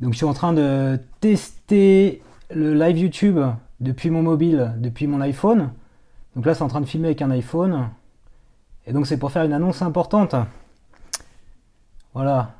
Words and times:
Donc 0.00 0.12
je 0.12 0.16
suis 0.16 0.26
en 0.26 0.32
train 0.32 0.52
de 0.52 0.98
tester 1.20 2.22
le 2.50 2.74
live 2.74 2.98
YouTube 2.98 3.38
depuis 3.80 4.10
mon 4.10 4.22
mobile, 4.22 4.72
depuis 4.78 5.06
mon 5.06 5.20
iPhone. 5.20 5.70
Donc 6.34 6.46
là 6.46 6.54
c'est 6.54 6.62
en 6.62 6.68
train 6.68 6.80
de 6.80 6.86
filmer 6.86 7.08
avec 7.08 7.22
un 7.22 7.30
iPhone. 7.30 7.90
Et 8.86 8.92
donc 8.92 9.06
c'est 9.06 9.18
pour 9.18 9.30
faire 9.30 9.44
une 9.44 9.52
annonce 9.52 9.82
importante. 9.82 10.34
Voilà. 12.14 12.54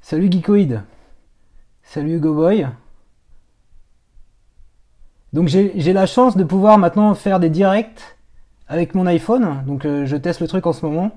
Salut 0.00 0.30
Geekoid. 0.30 0.82
Salut 1.82 2.16
Hugo 2.16 2.32
Boy. 2.32 2.68
Donc 5.32 5.48
j'ai 5.48 5.92
la 5.92 6.06
chance 6.06 6.36
de 6.36 6.44
pouvoir 6.44 6.78
maintenant 6.78 7.14
faire 7.14 7.40
des 7.40 7.50
directs 7.50 8.16
avec 8.68 8.94
mon 8.94 9.06
iPhone. 9.06 9.64
Donc 9.66 9.84
euh, 9.84 10.06
je 10.06 10.16
teste 10.16 10.40
le 10.40 10.46
truc 10.46 10.66
en 10.66 10.72
ce 10.72 10.86
moment. 10.86 11.10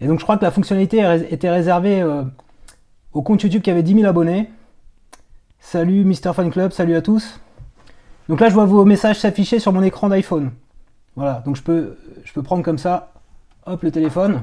Et 0.00 0.06
donc 0.06 0.18
je 0.18 0.24
crois 0.24 0.36
que 0.36 0.44
la 0.44 0.50
fonctionnalité 0.50 0.98
était 1.30 1.50
réservée 1.50 2.02
euh, 2.02 2.24
au 3.16 3.22
compte 3.22 3.42
YouTube 3.42 3.62
qui 3.62 3.70
avait 3.70 3.82
10 3.82 3.94
000 3.94 4.06
abonnés. 4.06 4.50
Salut 5.58 6.04
Mister 6.04 6.32
Fan 6.34 6.50
Club, 6.50 6.72
salut 6.72 6.94
à 6.94 7.00
tous. 7.00 7.40
Donc 8.28 8.40
là 8.40 8.50
je 8.50 8.54
vois 8.54 8.66
vos 8.66 8.84
messages 8.84 9.18
s'afficher 9.18 9.58
sur 9.58 9.72
mon 9.72 9.82
écran 9.82 10.10
d'iPhone. 10.10 10.50
Voilà, 11.16 11.42
donc 11.46 11.56
je 11.56 11.62
peux, 11.62 11.96
prendre 12.44 12.62
comme 12.62 12.76
ça, 12.76 13.14
hop 13.64 13.82
le 13.82 13.90
téléphone. 13.90 14.42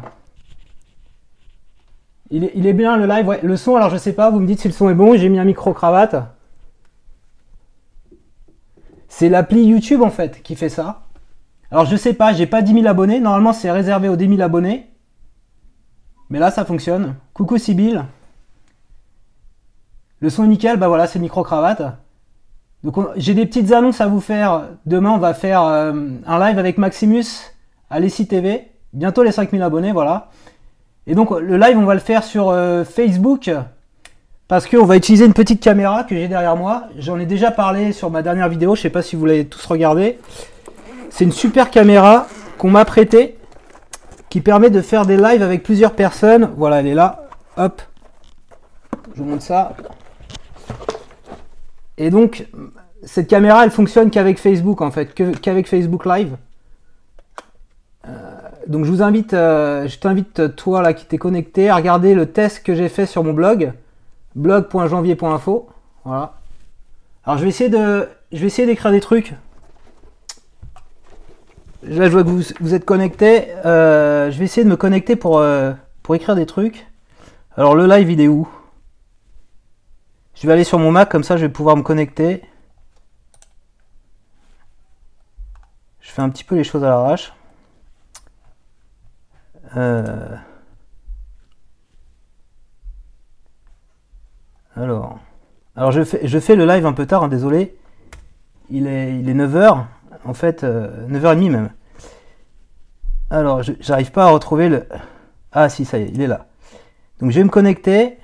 Il 2.32 2.46
est, 2.46 2.52
il 2.56 2.66
est 2.66 2.74
bien 2.74 2.98
le 2.98 3.06
live, 3.06 3.28
ouais. 3.28 3.40
Le 3.44 3.58
son, 3.58 3.76
alors 3.76 3.92
je 3.92 3.98
sais 3.98 4.14
pas, 4.14 4.32
vous 4.32 4.40
me 4.40 4.48
dites 4.48 4.60
si 4.60 4.68
le 4.68 4.74
son 4.74 4.90
est 4.90 4.96
bon, 4.96 5.16
j'ai 5.16 5.30
mis 5.30 5.38
un 5.38 5.46
micro-cravate. 5.46 6.16
C'est 9.08 9.30
l'appli 9.30 9.66
YouTube 9.66 10.02
en 10.02 10.10
fait 10.10 10.42
qui 10.42 10.56
fait 10.56 10.70
ça. 10.70 11.04
Alors 11.70 11.86
je 11.86 11.96
sais 11.96 12.16
pas, 12.16 12.34
j'ai 12.34 12.48
pas 12.48 12.64
10 12.64 12.74
000 12.74 12.88
abonnés. 12.88 13.20
Normalement 13.20 13.54
c'est 13.54 13.70
réservé 13.70 14.10
aux 14.10 14.16
10 14.16 14.30
000 14.30 14.42
abonnés. 14.42 14.88
Mais 16.32 16.40
là 16.40 16.50
ça 16.50 16.66
fonctionne. 16.66 17.14
Coucou 17.36 17.60
Sibyl. 17.60 18.06
Le 20.24 20.30
son 20.30 20.46
nickel, 20.46 20.78
bah 20.78 20.88
voilà, 20.88 21.06
c'est 21.06 21.20
micro-cravate. 21.20 21.82
Donc 22.86 22.96
j'ai 23.18 23.34
des 23.34 23.46
petites 23.46 23.74
annonces 23.74 24.00
à 24.00 24.08
vous 24.08 24.22
faire. 24.22 24.70
Demain 24.86 25.10
on 25.10 25.18
va 25.18 25.34
faire 25.34 25.64
euh, 25.66 25.92
un 26.26 26.40
live 26.40 26.58
avec 26.58 26.78
Maximus 26.78 27.26
à 27.90 28.00
Lessie 28.00 28.26
TV. 28.26 28.70
Bientôt 28.94 29.24
les 29.24 29.34
5000 29.34 29.62
abonnés, 29.62 29.92
voilà. 29.92 30.30
Et 31.08 31.14
donc 31.14 31.32
le 31.32 31.58
live 31.58 31.78
on 31.78 31.84
va 31.84 31.94
le 31.94 32.00
faire 32.00 32.24
sur 32.24 32.52
euh, 32.52 32.86
Facebook 32.86 33.52
parce 34.48 34.66
qu'on 34.66 34.86
va 34.86 34.96
utiliser 34.96 35.26
une 35.26 35.34
petite 35.34 35.62
caméra 35.62 36.06
que 36.06 36.16
j'ai 36.16 36.30
derrière 36.30 36.56
moi. 36.56 36.84
J'en 36.98 37.20
ai 37.20 37.26
déjà 37.26 37.52
parlé 37.52 37.92
sur 37.92 38.10
ma 38.10 38.22
dernière 38.22 38.48
vidéo, 38.48 38.78
je 38.78 38.82
sais 38.84 38.90
pas 38.90 39.02
si 39.02 39.18
vous 39.18 39.26
l'avez 39.26 39.44
tous 39.44 39.66
regardé. 39.66 40.20
C'est 41.10 41.26
une 41.26 41.34
super 41.34 41.70
caméra 41.70 42.28
qu'on 42.58 42.72
m'a 42.72 42.86
prêtée 42.86 43.38
qui 44.30 44.40
permet 44.40 44.70
de 44.70 44.80
faire 44.80 45.06
des 45.06 45.18
lives 45.18 45.44
avec 45.44 45.64
plusieurs 45.64 45.92
personnes. 45.92 46.50
Voilà, 46.56 46.80
elle 46.80 46.88
est 46.88 46.94
là. 46.94 47.28
Hop. 47.58 47.82
Je 49.16 49.22
vous 49.22 49.28
montre 49.28 49.44
ça. 49.44 49.74
Et 51.98 52.10
donc, 52.10 52.48
cette 53.04 53.28
caméra, 53.28 53.64
elle 53.64 53.72
fonctionne 53.72 54.10
qu'avec 54.10 54.40
Facebook 54.40 54.82
en 54.82 54.92
fait, 54.92 55.14
qu'avec 55.14 55.68
Facebook 55.68 56.06
Live. 56.06 56.36
Euh, 58.08 58.10
donc 58.68 58.86
je 58.86 58.92
vous 58.92 59.02
invite, 59.02 59.34
euh, 59.34 59.88
je 59.88 59.98
t'invite 59.98 60.56
toi 60.56 60.82
là 60.82 60.94
qui 60.94 61.06
t'es 61.06 61.18
connecté 61.18 61.70
à 61.70 61.76
regarder 61.76 62.16
le 62.16 62.26
test 62.26 62.64
que 62.64 62.76
j'ai 62.76 62.90
fait 62.90 63.06
sur 63.06 63.24
mon 63.24 63.34
blog 63.34 63.74
blog.janvier.info. 64.36 65.70
Voilà. 66.06 66.34
Alors 67.26 67.38
je 67.38 67.44
vais 67.44 67.50
essayer 67.50 67.70
de, 67.70 68.08
je 68.32 68.46
vais 68.46 68.66
d'écrire 68.66 68.92
des 68.92 69.00
trucs. 69.00 69.34
Là, 71.84 72.06
je 72.06 72.12
vois 72.12 72.24
que 72.24 72.30
vous, 72.30 72.74
êtes 72.74 72.86
connecté. 72.86 73.50
Euh, 73.66 74.32
je 74.32 74.40
vais 74.40 74.46
essayer 74.46 74.64
de 74.64 74.70
me 74.70 74.78
connecter 74.78 75.18
pour, 75.18 75.44
pour 76.02 76.16
écrire 76.16 76.36
des 76.36 76.46
trucs. 76.46 76.88
Alors 77.58 77.76
le 77.76 77.86
live, 77.88 78.10
il 78.10 78.22
est 78.22 78.30
où? 78.30 78.48
Je 80.36 80.48
vais 80.48 80.54
aller 80.54 80.64
sur 80.64 80.80
mon 80.80 80.92
Mac, 80.92 81.10
comme 81.10 81.24
ça 81.24 81.38
je 81.38 81.46
vais 81.46 81.52
pouvoir 81.52 81.78
me 81.78 81.84
connecter. 81.84 82.44
Je 86.00 86.12
fais 86.12 86.22
un 86.22 86.30
petit 86.30 86.44
peu 86.44 86.56
les 86.56 86.64
choses 86.64 86.84
à 86.84 86.90
l'arrache. 86.90 87.34
Euh... 89.76 90.36
Alors, 94.76 95.20
alors 95.76 95.92
je, 95.92 96.04
fais, 96.04 96.56
le 96.56 96.66
live 96.66 96.86
un 96.86 96.94
peu 96.94 97.06
tard, 97.06 97.24
hein, 97.24 97.28
désolé. 97.28 97.78
Il 98.70 98.88
est, 98.88 99.18
il 99.20 99.30
est 99.30 99.34
9h, 99.34 99.86
en 100.26 100.34
fait, 100.34 100.64
9h30 100.64 101.48
euh, 101.48 101.52
même. 101.52 101.70
Alors, 103.30 103.62
j'arrive 103.62 104.12
pas 104.12 104.26
à 104.26 104.30
retrouver 104.30 104.70
le... 104.70 104.88
Ah 105.52 105.70
si, 105.70 105.86
ça 105.86 106.00
y 106.00 106.04
est, 106.04 106.10
il 106.10 106.22
est 106.22 106.28
là. 106.28 106.48
Donc 107.20 107.32
je 107.32 107.38
vais 107.38 107.44
me 107.44 107.50
connecter, 107.50 108.18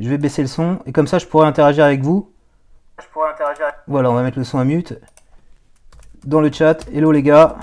je 0.00 0.08
vais 0.08 0.18
baisser 0.18 0.42
le 0.42 0.48
son, 0.48 0.78
et 0.86 0.92
comme 0.92 1.06
ça 1.06 1.18
je 1.18 1.26
pourrai 1.26 1.46
interagir 1.46 1.84
avec 1.84 2.02
vous. 2.02 2.30
Je 3.00 3.06
pourrai 3.12 3.30
interagir 3.30 3.64
avec... 3.64 3.76
Voilà, 3.86 4.10
on 4.10 4.14
va 4.14 4.22
mettre 4.22 4.38
le 4.38 4.44
son 4.44 4.58
à 4.58 4.64
mute. 4.64 4.98
Dans 6.24 6.40
le 6.40 6.50
chat, 6.52 6.86
hello 6.92 7.12
les 7.12 7.22
gars. 7.22 7.56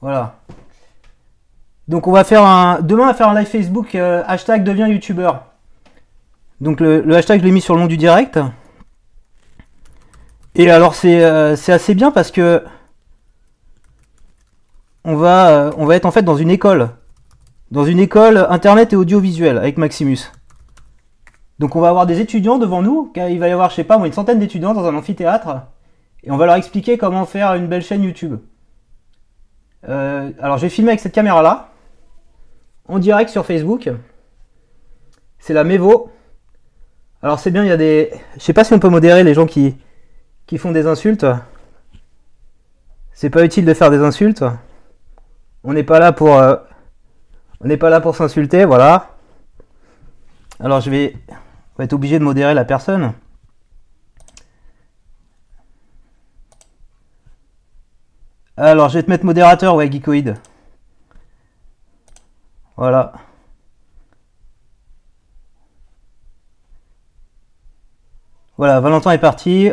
Voilà. 0.00 0.36
Donc 1.88 2.06
on 2.06 2.12
va 2.12 2.24
faire 2.24 2.44
un. 2.44 2.80
Demain 2.80 3.04
on 3.04 3.06
va 3.06 3.14
faire 3.14 3.28
un 3.28 3.34
live 3.34 3.48
Facebook 3.48 3.94
euh, 3.94 4.22
hashtag 4.26 4.64
devient 4.64 4.86
youtubeur. 4.88 5.44
Donc 6.60 6.80
le, 6.80 7.14
hashtag 7.14 7.40
je 7.40 7.44
l'ai 7.44 7.52
mis 7.52 7.60
sur 7.60 7.74
le 7.74 7.80
long 7.80 7.86
du 7.86 7.96
direct. 7.96 8.38
Et 10.54 10.70
alors 10.70 10.94
c'est 10.94 11.24
euh, 11.24 11.52
assez 11.52 11.94
bien 11.94 12.10
parce 12.10 12.30
que 12.30 12.64
on 15.04 15.14
va, 15.14 15.48
euh, 15.50 15.72
on 15.76 15.86
va 15.86 15.94
être 15.94 16.06
en 16.06 16.10
fait 16.10 16.22
dans 16.22 16.36
une 16.36 16.50
école. 16.50 16.90
Dans 17.70 17.84
une 17.84 17.98
école 17.98 18.46
internet 18.48 18.92
et 18.92 18.96
audiovisuel 18.96 19.58
avec 19.58 19.76
Maximus. 19.76 20.18
Donc 21.58 21.74
on 21.74 21.80
va 21.80 21.88
avoir 21.88 22.06
des 22.06 22.20
étudiants 22.20 22.58
devant 22.58 22.82
nous, 22.82 23.12
il 23.16 23.38
va 23.38 23.48
y 23.48 23.52
avoir, 23.52 23.70
je 23.70 23.76
sais 23.76 23.84
pas 23.84 23.96
une 24.04 24.12
centaine 24.12 24.38
d'étudiants 24.38 24.74
dans 24.74 24.84
un 24.84 24.94
amphithéâtre, 24.94 25.62
et 26.22 26.30
on 26.30 26.36
va 26.36 26.46
leur 26.46 26.56
expliquer 26.56 26.98
comment 26.98 27.24
faire 27.24 27.54
une 27.54 27.66
belle 27.66 27.82
chaîne 27.82 28.02
YouTube. 28.02 28.38
alors 29.82 30.58
je 30.58 30.62
vais 30.62 30.68
filmer 30.68 30.90
avec 30.90 31.00
cette 31.00 31.14
caméra 31.14 31.42
là 31.42 31.70
en 32.88 32.98
direct 32.98 33.30
sur 33.30 33.44
Facebook. 33.46 33.90
C'est 35.38 35.54
la 35.54 35.64
Mevo. 35.64 36.10
Alors 37.22 37.38
c'est 37.38 37.50
bien, 37.50 37.64
il 37.64 37.68
y 37.68 37.72
a 37.72 37.76
des... 37.76 38.12
Je 38.36 38.42
sais 38.42 38.52
pas 38.52 38.64
si 38.64 38.72
on 38.72 38.78
peut 38.78 38.88
modérer 38.88 39.24
les 39.24 39.34
gens 39.34 39.46
qui, 39.46 39.76
qui 40.46 40.58
font 40.58 40.72
des 40.72 40.86
insultes. 40.86 41.26
C'est 43.12 43.30
pas 43.30 43.44
utile 43.44 43.64
de 43.64 43.74
faire 43.74 43.90
des 43.90 43.98
insultes. 43.98 44.44
On 45.64 45.72
n'est 45.72 45.82
pas 45.82 45.98
là 45.98 46.12
pour... 46.12 46.36
Euh, 46.36 46.56
on 47.60 47.68
n'est 47.68 47.76
pas 47.76 47.90
là 47.90 48.00
pour 48.00 48.16
s'insulter, 48.16 48.64
voilà. 48.64 49.16
Alors 50.60 50.80
je 50.80 50.90
vais... 50.90 51.16
Être 51.78 51.92
obligé 51.92 52.18
de 52.18 52.24
modérer 52.24 52.54
la 52.54 52.64
personne. 52.64 53.12
Alors 58.56 58.88
je 58.88 58.94
vais 58.94 59.02
te 59.02 59.10
mettre 59.10 59.26
modérateur, 59.26 59.74
ouais, 59.74 59.92
Geekoid. 59.92 60.38
Voilà. 62.78 63.12
Voilà, 68.56 68.80
Valentin 68.80 69.10
est 69.10 69.18
parti. 69.18 69.70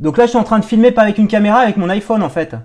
Donc 0.00 0.16
là, 0.16 0.24
je 0.24 0.30
suis 0.30 0.38
en 0.38 0.42
train 0.42 0.58
de 0.58 0.64
filmer 0.64 0.90
pas 0.90 1.02
avec 1.02 1.18
une 1.18 1.28
caméra, 1.28 1.60
avec 1.60 1.76
mon 1.76 1.88
iPhone 1.90 2.24
en 2.24 2.28
fait. 2.28 2.56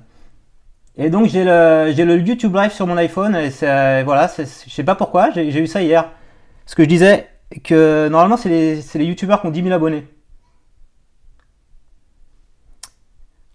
Et 0.97 1.09
donc 1.09 1.27
j'ai 1.27 1.43
le, 1.43 1.91
le 1.91 2.19
YouTube 2.19 2.55
Live 2.55 2.71
sur 2.71 2.87
mon 2.87 2.97
iPhone. 2.97 3.35
Et 3.35 3.51
c'est, 3.51 4.03
voilà, 4.03 4.31
je 4.37 4.43
sais 4.69 4.83
pas 4.83 4.95
pourquoi, 4.95 5.31
j'ai, 5.31 5.47
eu 5.59 5.67
ça 5.67 5.81
hier. 5.81 6.09
Ce 6.65 6.75
que 6.75 6.83
je 6.83 6.89
disais, 6.89 7.27
que 7.63 8.07
normalement 8.09 8.37
c'est 8.37 8.49
les, 8.49 8.81
les 8.95 9.05
YouTubeurs 9.05 9.41
qui 9.41 9.47
ont 9.47 9.51
10 9.51 9.63
000 9.63 9.73
abonnés. 9.73 10.07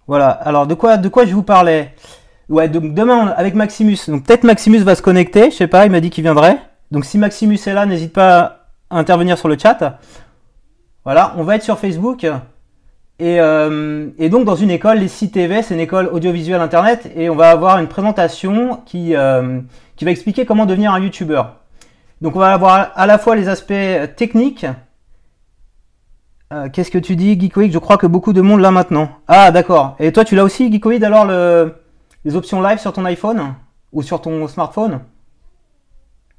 Voilà, 0.06 0.30
alors 0.30 0.66
de 0.66 0.74
quoi, 0.74 0.96
de 0.96 1.08
quoi 1.08 1.26
je 1.26 1.34
vous 1.34 1.42
parlais? 1.42 1.94
Ouais, 2.48 2.68
donc 2.68 2.94
demain 2.94 3.34
avec 3.36 3.54
Maximus. 3.54 3.98
Donc 4.08 4.24
peut-être 4.24 4.44
Maximus 4.44 4.78
va 4.78 4.94
se 4.94 5.02
connecter, 5.02 5.50
je 5.50 5.56
sais 5.56 5.66
pas, 5.66 5.84
il 5.84 5.92
m'a 5.92 6.00
dit 6.00 6.10
qu'il 6.10 6.24
viendrait. 6.24 6.58
Donc 6.90 7.04
si 7.04 7.18
Maximus 7.18 7.58
est 7.66 7.74
là, 7.74 7.84
n'hésite 7.84 8.14
pas 8.14 8.70
à 8.88 8.98
intervenir 8.98 9.36
sur 9.36 9.48
le 9.48 9.58
chat. 9.58 9.98
Voilà, 11.04 11.34
on 11.36 11.44
va 11.44 11.56
être 11.56 11.62
sur 11.62 11.78
Facebook. 11.78 12.26
Et, 13.20 13.40
euh, 13.40 14.10
donc 14.28 14.44
dans 14.44 14.54
une 14.54 14.70
école, 14.70 14.98
les 14.98 15.08
CTV, 15.08 15.62
c'est 15.62 15.74
une 15.74 15.80
école 15.80 16.08
audiovisuelle 16.12 16.60
internet, 16.60 17.10
et 17.16 17.28
on 17.28 17.34
va 17.34 17.50
avoir 17.50 17.78
une 17.78 17.88
présentation 17.88 18.80
qui, 18.86 19.16
euh, 19.16 19.60
qui 19.96 20.04
va 20.04 20.12
expliquer 20.12 20.46
comment 20.46 20.66
devenir 20.66 20.92
un 20.92 21.00
YouTuber. 21.00 21.42
Donc 22.20 22.36
on 22.36 22.38
va 22.38 22.52
avoir 22.52 22.92
à 22.94 23.06
la 23.06 23.18
fois 23.18 23.34
les 23.34 23.48
aspects 23.48 23.74
techniques. 24.16 24.66
Euh, 26.52 26.68
qu'est-ce 26.68 26.90
que 26.90 26.98
tu 26.98 27.16
dis, 27.16 27.38
Geekoid 27.38 27.72
Je 27.72 27.78
crois 27.78 27.98
que 27.98 28.06
beaucoup 28.06 28.32
de 28.32 28.40
monde 28.40 28.60
là 28.60 28.70
maintenant. 28.70 29.10
Ah 29.26 29.50
d'accord. 29.50 29.96
Et 29.98 30.12
toi 30.12 30.24
tu 30.24 30.34
l'as 30.34 30.44
aussi, 30.44 30.72
Geekoid, 30.72 31.02
alors 31.04 31.26
le 31.26 31.74
les 32.24 32.36
options 32.36 32.60
live 32.60 32.78
sur 32.78 32.92
ton 32.92 33.04
iPhone? 33.04 33.54
Ou 33.92 34.02
sur 34.02 34.20
ton 34.20 34.46
smartphone? 34.48 35.00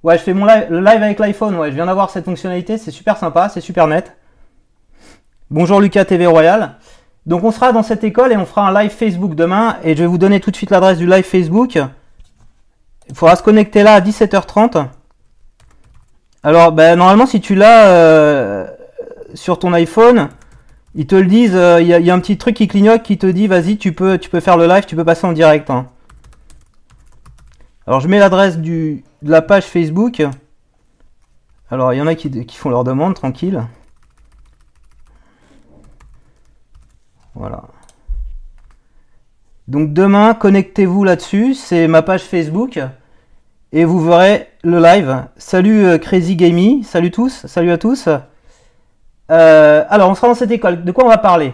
Ouais, 0.03 0.17
je 0.17 0.23
fais 0.23 0.33
mon 0.33 0.45
live, 0.45 0.67
live 0.71 1.03
avec 1.03 1.19
l'iPhone, 1.19 1.55
ouais, 1.55 1.71
je 1.71 1.75
viens 1.75 1.87
d'avoir 1.87 2.09
cette 2.09 2.25
fonctionnalité, 2.25 2.77
c'est 2.77 2.91
super 2.91 3.17
sympa, 3.17 3.49
c'est 3.49 3.59
super 3.59 3.87
net. 3.87 4.15
Bonjour 5.51 5.81
Lucas 5.81 6.05
TV 6.05 6.27
Royal. 6.27 6.75
Donc 7.25 7.43
on 7.43 7.49
sera 7.49 7.71
dans 7.71 7.81
cette 7.81 8.03
école 8.03 8.31
et 8.31 8.37
on 8.37 8.45
fera 8.45 8.67
un 8.67 8.83
live 8.83 8.91
Facebook 8.91 9.33
demain 9.33 9.77
et 9.83 9.95
je 9.95 10.01
vais 10.03 10.05
vous 10.05 10.19
donner 10.19 10.39
tout 10.39 10.51
de 10.51 10.55
suite 10.55 10.69
l'adresse 10.69 10.99
du 10.99 11.07
live 11.07 11.23
Facebook. 11.23 11.79
Il 13.07 13.15
faudra 13.15 13.35
se 13.35 13.41
connecter 13.41 13.81
là 13.81 13.93
à 13.93 13.99
17h30. 13.99 14.85
Alors, 16.43 16.71
ben, 16.71 16.95
normalement, 16.97 17.25
si 17.25 17.41
tu 17.41 17.55
l'as 17.55 17.87
euh, 17.87 18.67
sur 19.33 19.57
ton 19.57 19.73
iPhone, 19.73 20.29
ils 20.93 21.07
te 21.07 21.15
le 21.15 21.25
disent, 21.25 21.59
il 21.79 21.87
y, 21.87 22.11
a 22.11 22.13
un 22.13 22.19
petit 22.19 22.37
truc 22.37 22.55
qui 22.55 22.67
clignote 22.67 23.01
qui 23.01 23.17
te 23.17 23.25
dit, 23.25 23.47
vas-y, 23.47 23.77
tu 23.77 23.91
peux, 23.91 24.19
faire 24.39 24.55
le 24.55 24.67
live, 24.67 24.85
tu 24.85 24.95
peux 24.95 25.03
passer 25.03 25.25
en 25.25 25.33
direct. 25.33 25.71
hein. 25.71 25.87
Alors, 27.87 28.01
je 28.01 28.07
mets 28.07 28.19
l'adresse 28.19 28.59
de 28.59 28.99
la 29.23 29.41
page 29.41 29.65
Facebook. 29.65 30.21
Alors, 31.71 31.91
il 31.91 31.97
y 31.97 32.01
en 32.01 32.07
a 32.07 32.13
qui 32.13 32.55
font 32.55 32.69
leur 32.69 32.83
demande, 32.83 33.15
tranquille. 33.15 33.63
Voilà. 37.39 37.62
Donc 39.69 39.94
demain, 39.94 40.33
connectez-vous 40.33 41.06
là-dessus, 41.06 41.53
c'est 41.53 41.88
ma 41.88 42.01
page 42.01 42.24
Facebook 42.24 42.81
et 43.71 43.86
vous 43.86 44.01
verrez 44.03 44.50
le 44.62 44.80
live. 44.80 45.24
Salut 45.38 45.86
euh, 45.86 45.97
Crazy 45.97 46.36
Gamey, 46.36 46.81
salut 46.83 47.12
tous, 47.12 47.45
salut 47.45 47.71
à 47.71 47.77
tous. 47.77 48.09
Euh, 49.31 49.86
alors 49.89 50.09
on 50.09 50.15
sera 50.15 50.27
dans 50.27 50.36
cette 50.36 50.51
école, 50.51 50.83
de 50.83 50.91
quoi 50.91 51.06
on 51.06 51.07
va 51.07 51.18
parler? 51.18 51.53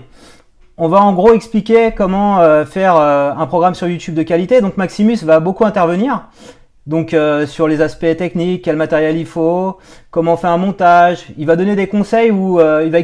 On 0.77 0.87
va 0.87 1.03
en 1.03 1.13
gros 1.13 1.33
expliquer 1.33 1.91
comment 1.95 2.39
euh, 2.39 2.65
faire 2.65 2.95
un 2.95 3.45
programme 3.45 3.75
sur 3.75 3.87
YouTube 3.87 4.15
de 4.15 4.23
qualité. 4.23 4.61
Donc 4.61 4.77
Maximus 4.77 5.17
va 5.23 5.39
beaucoup 5.39 5.65
intervenir. 5.65 6.29
Donc 6.87 7.15
sur 7.45 7.67
les 7.67 7.81
aspects 7.81 8.17
techniques, 8.17 8.63
quel 8.63 8.75
matériel 8.75 9.17
il 9.17 9.25
faut, 9.27 9.77
comment 10.09 10.33
on 10.33 10.37
fait 10.37 10.47
un 10.47 10.57
montage. 10.57 11.27
Il 11.37 11.45
va 11.45 11.55
donner 11.55 11.75
des 11.75 11.87
conseils 11.87 12.31
où 12.31 12.59
il 12.59 12.89
va, 12.89 12.99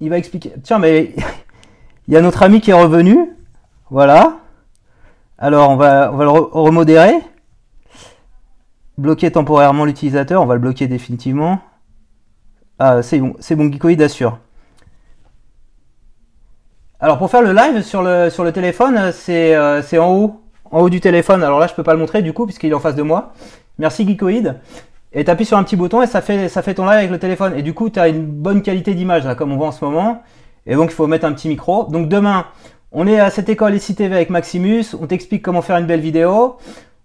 il 0.00 0.10
va 0.10 0.18
expliquer. 0.18 0.52
Tiens 0.62 0.78
mais 0.78 1.14
il 2.08 2.14
y 2.14 2.16
a 2.16 2.20
notre 2.20 2.42
ami 2.42 2.60
qui 2.60 2.70
est 2.70 2.74
revenu. 2.74 3.30
Voilà. 3.90 4.38
Alors, 5.38 5.70
on 5.70 5.76
va, 5.76 6.10
on 6.12 6.16
va 6.16 6.24
le 6.24 6.30
remodérer. 6.30 7.14
Bloquer 8.98 9.30
temporairement 9.30 9.84
l'utilisateur. 9.84 10.42
On 10.42 10.46
va 10.46 10.54
le 10.54 10.60
bloquer 10.60 10.86
définitivement. 10.86 11.60
Ah, 12.78 13.02
c'est 13.02 13.18
bon, 13.18 13.34
c'est 13.38 13.54
bon, 13.54 13.70
Geekoid 13.70 14.00
assure. 14.02 14.38
Alors, 17.00 17.18
pour 17.18 17.30
faire 17.30 17.42
le 17.42 17.52
live 17.52 17.82
sur 17.82 18.02
le, 18.02 18.30
sur 18.30 18.44
le 18.44 18.52
téléphone, 18.52 19.12
c'est 19.12 19.54
euh, 19.54 19.82
en 20.00 20.12
haut. 20.12 20.40
En 20.70 20.80
haut 20.80 20.90
du 20.90 21.00
téléphone. 21.00 21.42
Alors 21.42 21.58
là, 21.58 21.66
je 21.66 21.74
peux 21.74 21.82
pas 21.82 21.92
le 21.92 21.98
montrer 21.98 22.22
du 22.22 22.32
coup, 22.32 22.46
puisqu'il 22.46 22.70
est 22.70 22.74
en 22.74 22.80
face 22.80 22.94
de 22.94 23.02
moi. 23.02 23.34
Merci 23.78 24.06
Geekoid. 24.06 24.60
Et 25.12 25.24
tu 25.24 25.30
appuies 25.30 25.44
sur 25.44 25.58
un 25.58 25.64
petit 25.64 25.76
bouton 25.76 26.00
et 26.00 26.06
ça 26.06 26.22
fait, 26.22 26.48
ça 26.48 26.62
fait 26.62 26.74
ton 26.74 26.84
live 26.84 26.94
avec 26.94 27.10
le 27.10 27.18
téléphone. 27.18 27.54
Et 27.56 27.62
du 27.62 27.74
coup, 27.74 27.90
tu 27.90 28.00
as 28.00 28.08
une 28.08 28.24
bonne 28.24 28.62
qualité 28.62 28.94
d'image, 28.94 29.24
comme 29.36 29.52
on 29.52 29.56
voit 29.56 29.68
en 29.68 29.72
ce 29.72 29.84
moment. 29.84 30.22
Et 30.66 30.74
donc, 30.74 30.90
il 30.90 30.94
faut 30.94 31.06
mettre 31.06 31.24
un 31.24 31.32
petit 31.32 31.48
micro. 31.48 31.84
Donc, 31.84 32.08
demain, 32.08 32.46
on 32.92 33.06
est 33.06 33.18
à 33.18 33.30
cette 33.30 33.48
école 33.48 33.74
ici 33.74 33.94
TV 33.94 34.14
avec 34.14 34.30
Maximus. 34.30 34.84
On 35.00 35.06
t'explique 35.06 35.42
comment 35.42 35.62
faire 35.62 35.76
une 35.78 35.86
belle 35.86 36.00
vidéo. 36.00 36.56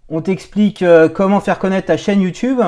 On 0.08 0.20
t'explique 0.20 0.82
euh, 0.82 1.08
comment 1.08 1.40
faire 1.40 1.58
connaître 1.58 1.88
ta 1.88 1.96
chaîne 1.96 2.20
YouTube. 2.20 2.60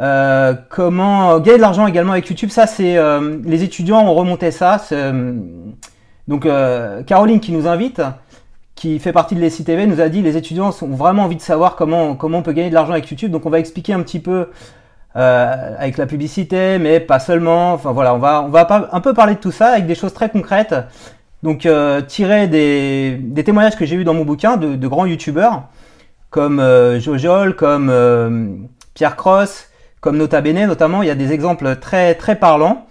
Euh, 0.00 0.54
comment 0.70 1.40
gagner 1.40 1.58
de 1.58 1.62
l'argent 1.62 1.86
également 1.86 2.12
avec 2.12 2.28
YouTube. 2.28 2.50
Ça, 2.50 2.66
c'est 2.66 2.96
euh, 2.96 3.38
les 3.44 3.64
étudiants 3.64 4.06
ont 4.06 4.14
remonté 4.14 4.50
ça. 4.50 4.80
donc, 6.28 6.48
Caroline 7.06 7.40
qui 7.40 7.52
nous 7.52 7.66
invite, 7.66 8.00
qui 8.74 8.98
fait 9.00 9.12
partie 9.12 9.34
de 9.34 9.40
l'ESI 9.40 9.64
TV, 9.64 9.86
nous 9.86 10.00
a 10.00 10.08
dit 10.08 10.22
les 10.22 10.36
étudiants 10.36 10.70
ont 10.82 10.94
vraiment 10.94 11.24
envie 11.24 11.36
de 11.36 11.42
savoir 11.42 11.74
comment, 11.74 12.14
comment 12.14 12.38
on 12.38 12.42
peut 12.42 12.52
gagner 12.52 12.70
de 12.70 12.74
l'argent 12.74 12.92
avec 12.92 13.10
YouTube. 13.10 13.32
Donc, 13.32 13.46
on 13.46 13.50
va 13.50 13.58
expliquer 13.58 13.92
un 13.92 14.02
petit 14.02 14.20
peu 14.20 14.48
euh, 15.16 15.76
avec 15.78 15.96
la 15.96 16.06
publicité, 16.06 16.78
mais 16.78 17.00
pas 17.00 17.18
seulement. 17.18 17.72
Enfin 17.72 17.92
voilà, 17.92 18.14
on 18.14 18.18
va, 18.18 18.42
on 18.42 18.48
va 18.48 18.88
un 18.92 19.00
peu 19.00 19.14
parler 19.14 19.34
de 19.34 19.40
tout 19.40 19.52
ça 19.52 19.68
avec 19.68 19.86
des 19.86 19.94
choses 19.94 20.12
très 20.12 20.28
concrètes. 20.28 20.74
Donc 21.42 21.66
euh, 21.66 22.00
tirer 22.00 22.48
des, 22.48 23.44
témoignages 23.44 23.76
que 23.76 23.86
j'ai 23.86 23.96
eu 23.96 24.04
dans 24.04 24.14
mon 24.14 24.24
bouquin 24.24 24.56
de, 24.56 24.88
grands 24.88 25.06
youtubeurs 25.06 25.64
comme 26.30 26.60
euh, 26.60 27.00
Jojol, 27.00 27.56
comme 27.56 27.88
euh, 27.90 28.48
Pierre 28.94 29.16
Cross, 29.16 29.68
comme 30.00 30.16
Nota 30.18 30.40
Bene 30.40 30.66
notamment. 30.66 31.02
Il 31.02 31.08
y 31.08 31.10
a 31.10 31.14
des 31.14 31.32
exemples 31.32 31.76
très 31.76 32.14
très 32.14 32.36
parlants. 32.36 32.86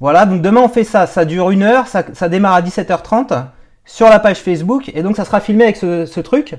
Voilà, 0.00 0.26
donc 0.26 0.42
demain 0.42 0.60
on 0.62 0.68
fait 0.68 0.84
ça. 0.84 1.06
Ça 1.06 1.24
dure 1.24 1.50
une 1.50 1.62
heure, 1.62 1.86
ça, 1.86 2.02
ça 2.12 2.28
démarre 2.28 2.54
à 2.54 2.62
17h30 2.62 3.44
sur 3.84 4.08
la 4.08 4.18
page 4.18 4.38
Facebook 4.38 4.90
et 4.94 5.02
donc 5.02 5.16
ça 5.16 5.24
sera 5.24 5.40
filmé 5.40 5.64
avec 5.64 5.76
ce, 5.76 6.04
ce 6.04 6.20
truc. 6.20 6.56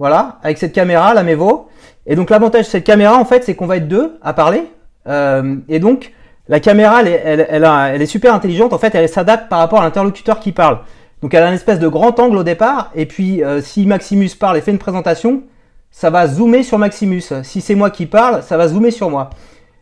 Voilà, 0.00 0.38
avec 0.42 0.56
cette 0.56 0.72
caméra, 0.72 1.12
la 1.12 1.22
Mevo. 1.22 1.68
Et 2.06 2.16
donc 2.16 2.30
l'avantage 2.30 2.64
de 2.64 2.70
cette 2.70 2.84
caméra, 2.84 3.18
en 3.18 3.26
fait, 3.26 3.44
c'est 3.44 3.54
qu'on 3.54 3.66
va 3.66 3.76
être 3.76 3.86
deux 3.86 4.16
à 4.22 4.32
parler. 4.32 4.62
Euh, 5.06 5.56
et 5.68 5.78
donc 5.78 6.14
la 6.48 6.58
caméra, 6.58 7.02
elle, 7.02 8.00
est 8.00 8.06
super 8.06 8.32
intelligente. 8.32 8.72
En 8.72 8.78
fait, 8.78 8.94
elle 8.94 9.10
s'adapte 9.10 9.50
par 9.50 9.58
rapport 9.58 9.82
à 9.82 9.84
l'interlocuteur 9.84 10.40
qui 10.40 10.52
parle. 10.52 10.78
Donc 11.20 11.34
elle 11.34 11.42
a 11.42 11.48
une 11.48 11.54
espèce 11.54 11.78
de 11.78 11.86
grand 11.86 12.18
angle 12.18 12.38
au 12.38 12.42
départ. 12.42 12.90
Et 12.94 13.04
puis 13.04 13.44
euh, 13.44 13.60
si 13.60 13.84
Maximus 13.84 14.30
parle 14.40 14.56
et 14.56 14.62
fait 14.62 14.70
une 14.70 14.78
présentation, 14.78 15.42
ça 15.90 16.08
va 16.08 16.26
zoomer 16.28 16.62
sur 16.62 16.78
Maximus. 16.78 17.24
Si 17.42 17.60
c'est 17.60 17.74
moi 17.74 17.90
qui 17.90 18.06
parle, 18.06 18.42
ça 18.42 18.56
va 18.56 18.68
zoomer 18.68 18.92
sur 18.92 19.10
moi. 19.10 19.28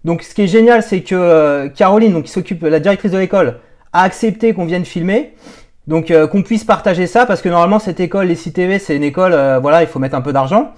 Donc 0.05 0.25
ce 0.25 0.35
qui 0.35 0.43
est 0.43 0.49
génial, 0.49 0.82
c'est 0.82 1.03
que 1.03 1.14
euh, 1.14 1.69
Caroline, 1.69 2.12
donc 2.12 2.25
qui 2.25 2.32
s'occupe, 2.32 2.64
la 2.64 2.81
directrice 2.81 3.12
de 3.12 3.19
l'école, 3.19 3.61
a 3.93 4.03
accepté 4.03 4.53
qu'on 4.53 4.64
vienne 4.64 4.85
filmer. 4.85 5.37
Donc 5.88 6.12
qu'on 6.31 6.43
puisse 6.43 6.64
partager 6.64 7.08
ça 7.08 7.26
parce 7.26 7.43
que 7.43 7.49
normalement 7.49 7.81
cette 7.81 7.99
école, 7.99 8.26
les 8.26 8.37
CTV, 8.37 8.79
c'est 8.79 8.94
une 8.94 9.02
école, 9.02 9.32
voilà, 9.61 9.82
il 9.82 9.88
faut 9.88 9.99
mettre 9.99 10.14
un 10.14 10.20
peu 10.20 10.32
d'argent. 10.32 10.73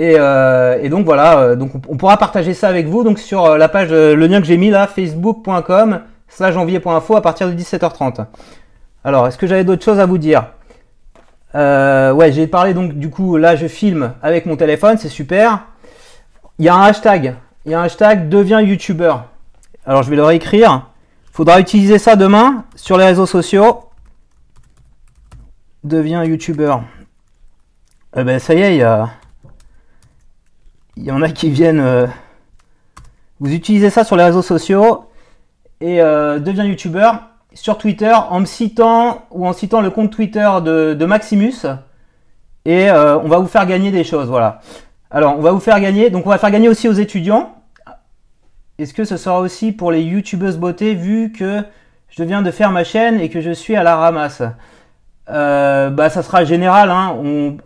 Euh, 0.00 0.78
et, 0.80 0.88
donc 0.88 1.04
voilà, 1.04 1.38
euh, 1.40 1.56
donc 1.56 1.72
on, 1.88 1.96
pourra 1.96 2.16
partager 2.16 2.54
ça 2.54 2.68
avec 2.68 2.86
vous 2.86 3.04
donc 3.04 3.18
sur 3.18 3.44
euh, 3.44 3.58
la 3.58 3.68
page, 3.68 3.90
le 3.90 4.14
lien 4.14 4.40
que 4.40 4.46
j'ai 4.46 4.56
mis 4.56 4.70
là, 4.70 4.86
facebook.com 4.86 6.00
slash 6.28 6.54
janvier.info 6.54 7.16
à 7.16 7.20
partir 7.20 7.48
de 7.48 7.52
17h30. 7.52 8.24
Alors, 9.04 9.26
est-ce 9.26 9.36
que 9.36 9.46
j'avais 9.46 9.64
d'autres 9.64 9.84
choses 9.84 9.98
à 9.98 10.06
vous 10.06 10.18
dire? 10.18 10.46
Ouais, 11.54 12.30
j'ai 12.32 12.46
parlé 12.46 12.74
donc 12.74 12.94
du 12.94 13.10
coup, 13.10 13.36
là 13.36 13.56
je 13.56 13.66
filme 13.66 14.12
avec 14.22 14.46
mon 14.46 14.56
téléphone, 14.56 14.96
c'est 14.98 15.08
super. 15.08 15.64
Il 16.58 16.64
y 16.64 16.68
a 16.68 16.74
un 16.74 16.82
hashtag, 16.82 17.34
il 17.66 17.72
y 17.72 17.74
a 17.74 17.80
un 17.80 17.84
hashtag 17.84 18.28
devient 18.28 18.60
youtubeur. 18.62 19.24
Alors 19.84 20.02
je 20.02 20.10
vais 20.10 20.16
le 20.16 20.24
réécrire. 20.24 20.86
Faudra 21.32 21.60
utiliser 21.60 21.98
ça 21.98 22.16
demain 22.16 22.64
sur 22.76 22.96
les 22.96 23.04
réseaux 23.04 23.26
sociaux. 23.26 23.89
Devient 25.84 26.22
youtubeur. 26.26 26.82
Eh 28.16 28.24
ben 28.24 28.38
ça 28.38 28.54
y 28.54 28.60
est, 28.60 28.84
il 31.00 31.04
y 31.04 31.10
en 31.10 31.22
a 31.22 31.30
qui 31.30 31.50
viennent. 31.50 31.80
Euh, 31.80 32.06
vous 33.40 33.54
utilisez 33.54 33.88
ça 33.88 34.04
sur 34.04 34.16
les 34.16 34.24
réseaux 34.24 34.42
sociaux 34.42 35.06
et 35.80 36.02
euh, 36.02 36.38
devient 36.38 36.66
youtubeur 36.66 37.22
sur 37.54 37.78
Twitter 37.78 38.12
en 38.12 38.40
me 38.40 38.44
citant 38.44 39.24
ou 39.30 39.46
en 39.46 39.54
citant 39.54 39.80
le 39.80 39.90
compte 39.90 40.12
Twitter 40.12 40.48
de, 40.62 41.04
Maximus 41.06 41.64
et 42.66 42.90
euh, 42.90 43.18
on 43.18 43.28
va 43.28 43.38
vous 43.38 43.46
faire 43.46 43.64
gagner 43.64 43.90
des 43.90 44.04
choses. 44.04 44.28
Voilà. 44.28 44.60
Alors 45.10 45.38
on 45.38 45.40
va 45.40 45.52
vous 45.52 45.60
faire 45.60 45.80
gagner. 45.80 46.10
Donc 46.10 46.26
on 46.26 46.30
va 46.30 46.36
faire 46.36 46.50
gagner 46.50 46.68
aussi 46.68 46.86
aux 46.86 46.92
étudiants. 46.92 47.54
Est-ce 48.78 48.92
que 48.92 49.04
ce 49.04 49.16
sera 49.16 49.40
aussi 49.40 49.72
pour 49.72 49.90
les 49.90 50.02
youtubeuses 50.02 50.58
beauté 50.58 50.94
vu 50.94 51.32
que 51.32 51.62
je 52.10 52.22
viens 52.24 52.42
de 52.42 52.50
faire 52.50 52.72
ma 52.72 52.84
chaîne 52.84 53.20
et 53.20 53.30
que 53.30 53.40
je 53.40 53.52
suis 53.52 53.74
à 53.74 53.82
la 53.82 53.96
ramasse? 53.96 54.42
Bah, 55.30 56.10
ça 56.10 56.22
sera 56.22 56.44
général. 56.44 56.90
Hein. 56.90 57.16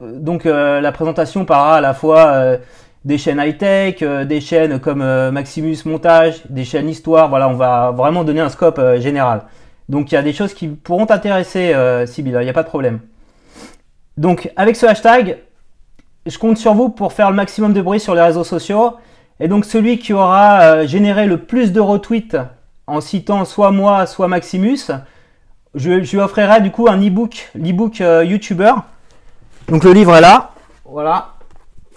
donc 0.00 0.44
la 0.44 0.92
présentation 0.92 1.44
parlera 1.44 1.76
à 1.76 1.80
la 1.80 1.94
fois 1.94 2.58
des 3.04 3.18
chaînes 3.18 3.38
high-tech, 3.38 3.96
euh, 4.02 4.24
des 4.24 4.40
chaînes 4.40 4.80
comme 4.80 5.02
euh, 5.02 5.30
Maximus 5.30 5.78
Montage, 5.84 6.42
des 6.48 6.64
chaînes 6.64 6.88
Histoire. 6.88 7.28
Voilà, 7.28 7.48
on 7.48 7.54
va 7.54 7.90
vraiment 7.90 8.24
donner 8.24 8.40
un 8.40 8.48
scope 8.48 8.78
euh, 8.78 9.00
général. 9.00 9.42
Donc 9.88 10.10
il 10.10 10.14
y 10.14 10.18
a 10.18 10.22
des 10.22 10.32
choses 10.32 10.54
qui 10.54 10.68
pourront 10.68 11.04
t'intéresser, 11.04 11.74
Sibyl, 12.06 12.38
il 12.40 12.44
n'y 12.44 12.48
a 12.48 12.54
pas 12.54 12.62
de 12.62 12.68
problème. 12.68 13.00
Donc 14.16 14.50
avec 14.56 14.76
ce 14.76 14.86
hashtag, 14.86 15.36
je 16.24 16.38
compte 16.38 16.56
sur 16.56 16.72
vous 16.72 16.88
pour 16.88 17.12
faire 17.12 17.28
le 17.28 17.36
maximum 17.36 17.74
de 17.74 17.82
bruit 17.82 18.00
sur 18.00 18.14
les 18.14 18.22
réseaux 18.22 18.44
sociaux. 18.44 18.94
Et 19.40 19.48
donc 19.48 19.66
celui 19.66 19.98
qui 19.98 20.14
aura 20.14 20.86
généré 20.86 21.26
le 21.26 21.36
plus 21.36 21.70
de 21.70 21.80
retweets 21.80 22.38
en 22.86 23.02
citant 23.02 23.44
soit 23.44 23.72
moi, 23.72 24.06
soit 24.06 24.26
Maximus, 24.26 24.90
je, 25.74 26.02
je 26.02 26.16
lui 26.16 26.22
offrirai 26.22 26.60
du 26.60 26.70
coup 26.70 26.88
un 26.88 27.00
e-book, 27.00 27.50
l'e-book 27.54 27.98
YouTuber. 27.98 28.72
Donc 29.68 29.84
le 29.84 29.92
livre 29.92 30.14
est 30.14 30.20
là. 30.20 30.50
Voilà, 30.84 31.34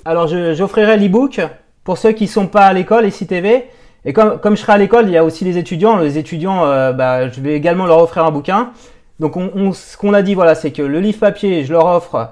alors 0.05 0.27
j'offrirai 0.27 0.97
l'e-book 0.97 1.41
pour 1.83 1.97
ceux 1.97 2.11
qui 2.13 2.23
ne 2.23 2.29
sont 2.29 2.47
pas 2.47 2.65
à 2.65 2.73
l'école, 2.73 3.05
et 3.05 3.11
TV. 3.11 3.65
Et 4.05 4.13
comme, 4.13 4.39
comme 4.39 4.55
je 4.55 4.61
serai 4.61 4.73
à 4.73 4.77
l'école, 4.77 5.05
il 5.07 5.11
y 5.11 5.17
a 5.17 5.23
aussi 5.23 5.43
les 5.43 5.57
étudiants. 5.57 5.97
Les 5.97 6.17
étudiants, 6.17 6.65
euh, 6.65 6.93
bah, 6.93 7.29
je 7.29 7.41
vais 7.41 7.53
également 7.53 7.85
leur 7.85 7.99
offrir 7.99 8.25
un 8.25 8.31
bouquin. 8.31 8.71
Donc 9.19 9.35
on, 9.35 9.73
ce 9.73 9.97
qu'on 9.97 10.13
a 10.13 10.21
dit, 10.21 10.33
voilà, 10.33 10.55
c'est 10.55 10.71
que 10.71 10.81
le 10.81 10.99
livre 10.99 11.19
papier, 11.19 11.65
je 11.65 11.73
leur 11.73 11.85
offre 11.85 12.29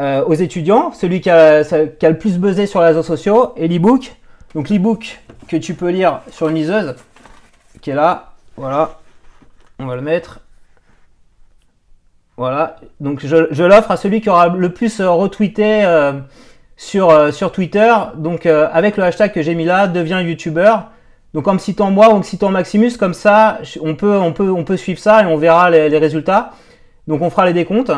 euh, 0.00 0.24
aux 0.24 0.34
étudiants, 0.34 0.92
celui 0.92 1.20
qui 1.20 1.28
a, 1.28 1.62
qui 1.64 2.06
a, 2.06 2.10
le 2.10 2.18
plus 2.18 2.38
buzzé 2.38 2.66
sur 2.66 2.80
les 2.80 2.86
réseaux 2.86 3.02
sociaux, 3.02 3.52
et 3.56 3.68
l'e-book. 3.68 4.16
Donc 4.54 4.70
l'e-book 4.70 5.20
que 5.46 5.56
tu 5.56 5.74
peux 5.74 5.90
lire 5.90 6.20
sur 6.30 6.48
une 6.48 6.56
liseuse, 6.56 6.94
qui 7.82 7.90
est 7.90 7.94
là, 7.94 8.32
voilà, 8.56 8.98
on 9.78 9.86
va 9.86 9.96
le 9.96 10.02
mettre. 10.02 10.40
Voilà, 12.40 12.76
donc 13.00 13.20
je, 13.22 13.62
l'offre 13.62 13.90
à 13.90 13.98
celui 13.98 14.22
qui 14.22 14.30
aura 14.30 14.48
le 14.48 14.70
plus 14.70 15.02
retweeté 15.02 15.84
euh, 15.84 16.12
sur, 16.74 17.10
euh, 17.10 17.32
sur 17.32 17.52
Twitter, 17.52 17.92
donc 18.16 18.46
euh, 18.46 18.66
avec 18.72 18.96
le 18.96 19.02
hashtag 19.02 19.32
que 19.32 19.42
j'ai 19.42 19.54
mis 19.54 19.66
là, 19.66 19.86
devient 19.86 20.22
youtubeur. 20.24 20.86
Donc 21.34 21.46
en 21.48 21.52
me 21.52 21.58
citant 21.58 21.90
moi 21.90 22.08
ou 22.08 22.12
en 22.12 22.18
me 22.20 22.22
citant 22.22 22.48
Maximus, 22.48 22.96
comme 22.96 23.12
ça, 23.12 23.58
on 23.82 23.94
peut, 23.94 24.76
suivre 24.78 24.98
ça 24.98 25.22
et 25.22 25.26
on 25.26 25.36
verra 25.36 25.68
les, 25.68 25.98
résultats. 25.98 26.52
Donc 27.06 27.20
on 27.20 27.28
fera 27.28 27.44
les 27.44 27.52
décomptes. 27.52 27.92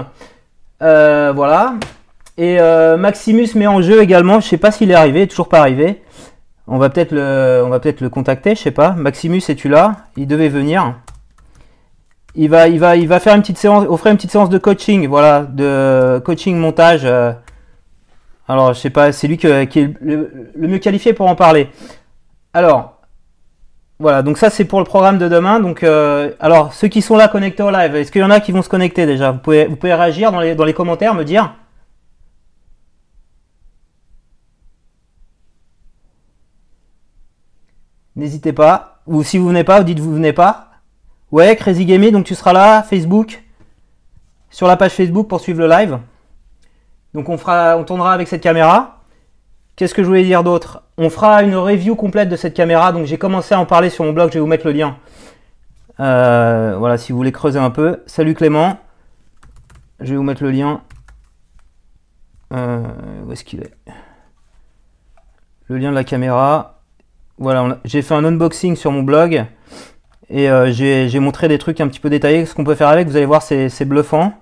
Euh, 0.82 1.32
voilà. 1.32 1.74
Et 2.36 2.58
Maximus 2.98 3.50
met 3.54 3.68
en 3.68 3.80
jeu 3.80 4.02
également, 4.02 4.40
je 4.40 4.48
sais 4.48 4.58
pas 4.58 4.72
s'il 4.72 4.90
est 4.90 4.94
arrivé, 4.94 5.28
toujours 5.28 5.48
pas 5.48 5.60
arrivé. 5.60 6.02
On 6.66 6.78
va 6.78 6.90
peut-être 6.90 7.12
le, 7.12 8.08
contacter, 8.08 8.56
je 8.56 8.60
sais 8.60 8.72
pas. 8.72 8.90
Maximus, 8.90 9.42
es-tu 9.48 9.68
là? 9.68 9.98
Il 10.16 10.26
devait 10.26 10.48
venir. 10.48 10.96
Il 12.34 12.48
va, 12.48 12.66
il 12.66 12.78
va, 12.78 12.96
il 12.96 13.06
va 13.06 13.20
faire 13.20 13.34
une 13.34 13.42
petite 13.42 13.58
séance, 13.58 13.84
offrir 13.88 14.10
une 14.12 14.16
petite 14.16 14.30
séance 14.30 14.48
de 14.48 14.56
coaching, 14.58 15.06
voilà, 15.06 15.42
de 15.42 16.20
coaching 16.24 16.56
montage. 16.56 17.04
euh. 17.04 17.32
Alors, 18.48 18.72
je 18.72 18.80
sais 18.80 18.90
pas, 18.90 19.12
c'est 19.12 19.28
lui 19.28 19.36
qui 19.36 19.46
est 19.46 19.94
le, 20.00 20.50
le 20.54 20.68
mieux 20.68 20.78
qualifié 20.78 21.12
pour 21.12 21.28
en 21.28 21.34
parler. 21.36 21.68
Alors, 22.54 23.00
voilà, 23.98 24.22
donc 24.22 24.38
ça 24.38 24.50
c'est 24.50 24.64
pour 24.64 24.78
le 24.78 24.84
programme 24.84 25.18
de 25.18 25.28
demain. 25.28 25.60
Donc, 25.60 25.82
euh, 25.84 26.32
alors 26.40 26.72
ceux 26.72 26.88
qui 26.88 27.02
sont 27.02 27.16
là 27.16 27.28
connectés 27.28 27.62
au 27.62 27.70
live, 27.70 27.94
est-ce 27.94 28.10
qu'il 28.10 28.22
y 28.22 28.24
en 28.24 28.30
a 28.30 28.40
qui 28.40 28.50
vont 28.52 28.62
se 28.62 28.68
connecter 28.68 29.06
déjà? 29.06 29.30
Vous 29.32 29.38
pouvez, 29.38 29.66
vous 29.66 29.76
pouvez 29.76 29.94
réagir 29.94 30.32
dans 30.32 30.40
les, 30.40 30.54
dans 30.54 30.64
les 30.64 30.74
commentaires, 30.74 31.14
me 31.14 31.24
dire. 31.24 31.54
N'hésitez 38.16 38.52
pas. 38.52 39.00
Ou 39.06 39.22
si 39.22 39.38
vous 39.38 39.48
venez 39.48 39.64
pas, 39.64 39.78
vous 39.78 39.84
dites 39.84 40.00
vous 40.00 40.14
venez 40.14 40.32
pas. 40.32 40.71
Ouais, 41.32 41.56
Crazy 41.56 41.86
Gaming, 41.86 42.12
donc 42.12 42.26
tu 42.26 42.34
seras 42.34 42.52
là, 42.52 42.82
Facebook, 42.82 43.42
sur 44.50 44.66
la 44.66 44.76
page 44.76 44.92
Facebook 44.92 45.28
pour 45.28 45.40
suivre 45.40 45.60
le 45.60 45.66
live. 45.66 45.98
Donc 47.14 47.30
on 47.30 47.38
fera, 47.38 47.78
on 47.78 47.84
tournera 47.84 48.12
avec 48.12 48.28
cette 48.28 48.42
caméra. 48.42 49.00
Qu'est-ce 49.74 49.94
que 49.94 50.02
je 50.02 50.08
voulais 50.08 50.24
dire 50.24 50.44
d'autre? 50.44 50.82
On 50.98 51.08
fera 51.08 51.42
une 51.42 51.56
review 51.56 51.96
complète 51.96 52.28
de 52.28 52.36
cette 52.36 52.52
caméra. 52.52 52.92
Donc 52.92 53.06
j'ai 53.06 53.16
commencé 53.16 53.54
à 53.54 53.60
en 53.60 53.64
parler 53.64 53.88
sur 53.88 54.04
mon 54.04 54.12
blog, 54.12 54.28
je 54.28 54.34
vais 54.34 54.40
vous 54.40 54.46
mettre 54.46 54.66
le 54.66 54.72
lien. 54.72 54.98
Euh, 56.00 56.76
voilà, 56.78 56.98
si 56.98 57.12
vous 57.12 57.16
voulez 57.16 57.32
creuser 57.32 57.58
un 57.58 57.70
peu. 57.70 58.02
Salut 58.04 58.34
Clément. 58.34 58.78
Je 60.00 60.10
vais 60.10 60.16
vous 60.16 60.22
mettre 60.22 60.42
le 60.42 60.50
lien. 60.50 60.82
Euh, 62.52 62.82
où 63.26 63.32
est-ce 63.32 63.44
qu'il 63.44 63.62
est, 63.62 63.72
Le 65.68 65.78
lien 65.78 65.88
de 65.88 65.94
la 65.94 66.04
caméra. 66.04 66.80
Voilà, 67.38 67.78
j'ai 67.86 68.02
fait 68.02 68.14
un 68.14 68.24
unboxing 68.26 68.76
sur 68.76 68.92
mon 68.92 69.02
blog. 69.02 69.46
Et 70.34 70.48
euh, 70.50 70.72
j'ai 70.72 71.18
montré 71.20 71.46
des 71.46 71.58
trucs 71.58 71.80
un 71.80 71.88
petit 71.88 72.00
peu 72.00 72.08
détaillés, 72.10 72.46
ce 72.46 72.54
qu'on 72.54 72.64
peut 72.64 72.74
faire 72.74 72.88
avec. 72.88 73.06
Vous 73.06 73.16
allez 73.16 73.26
voir, 73.26 73.42
c'est 73.42 73.84
bluffant. 73.84 74.32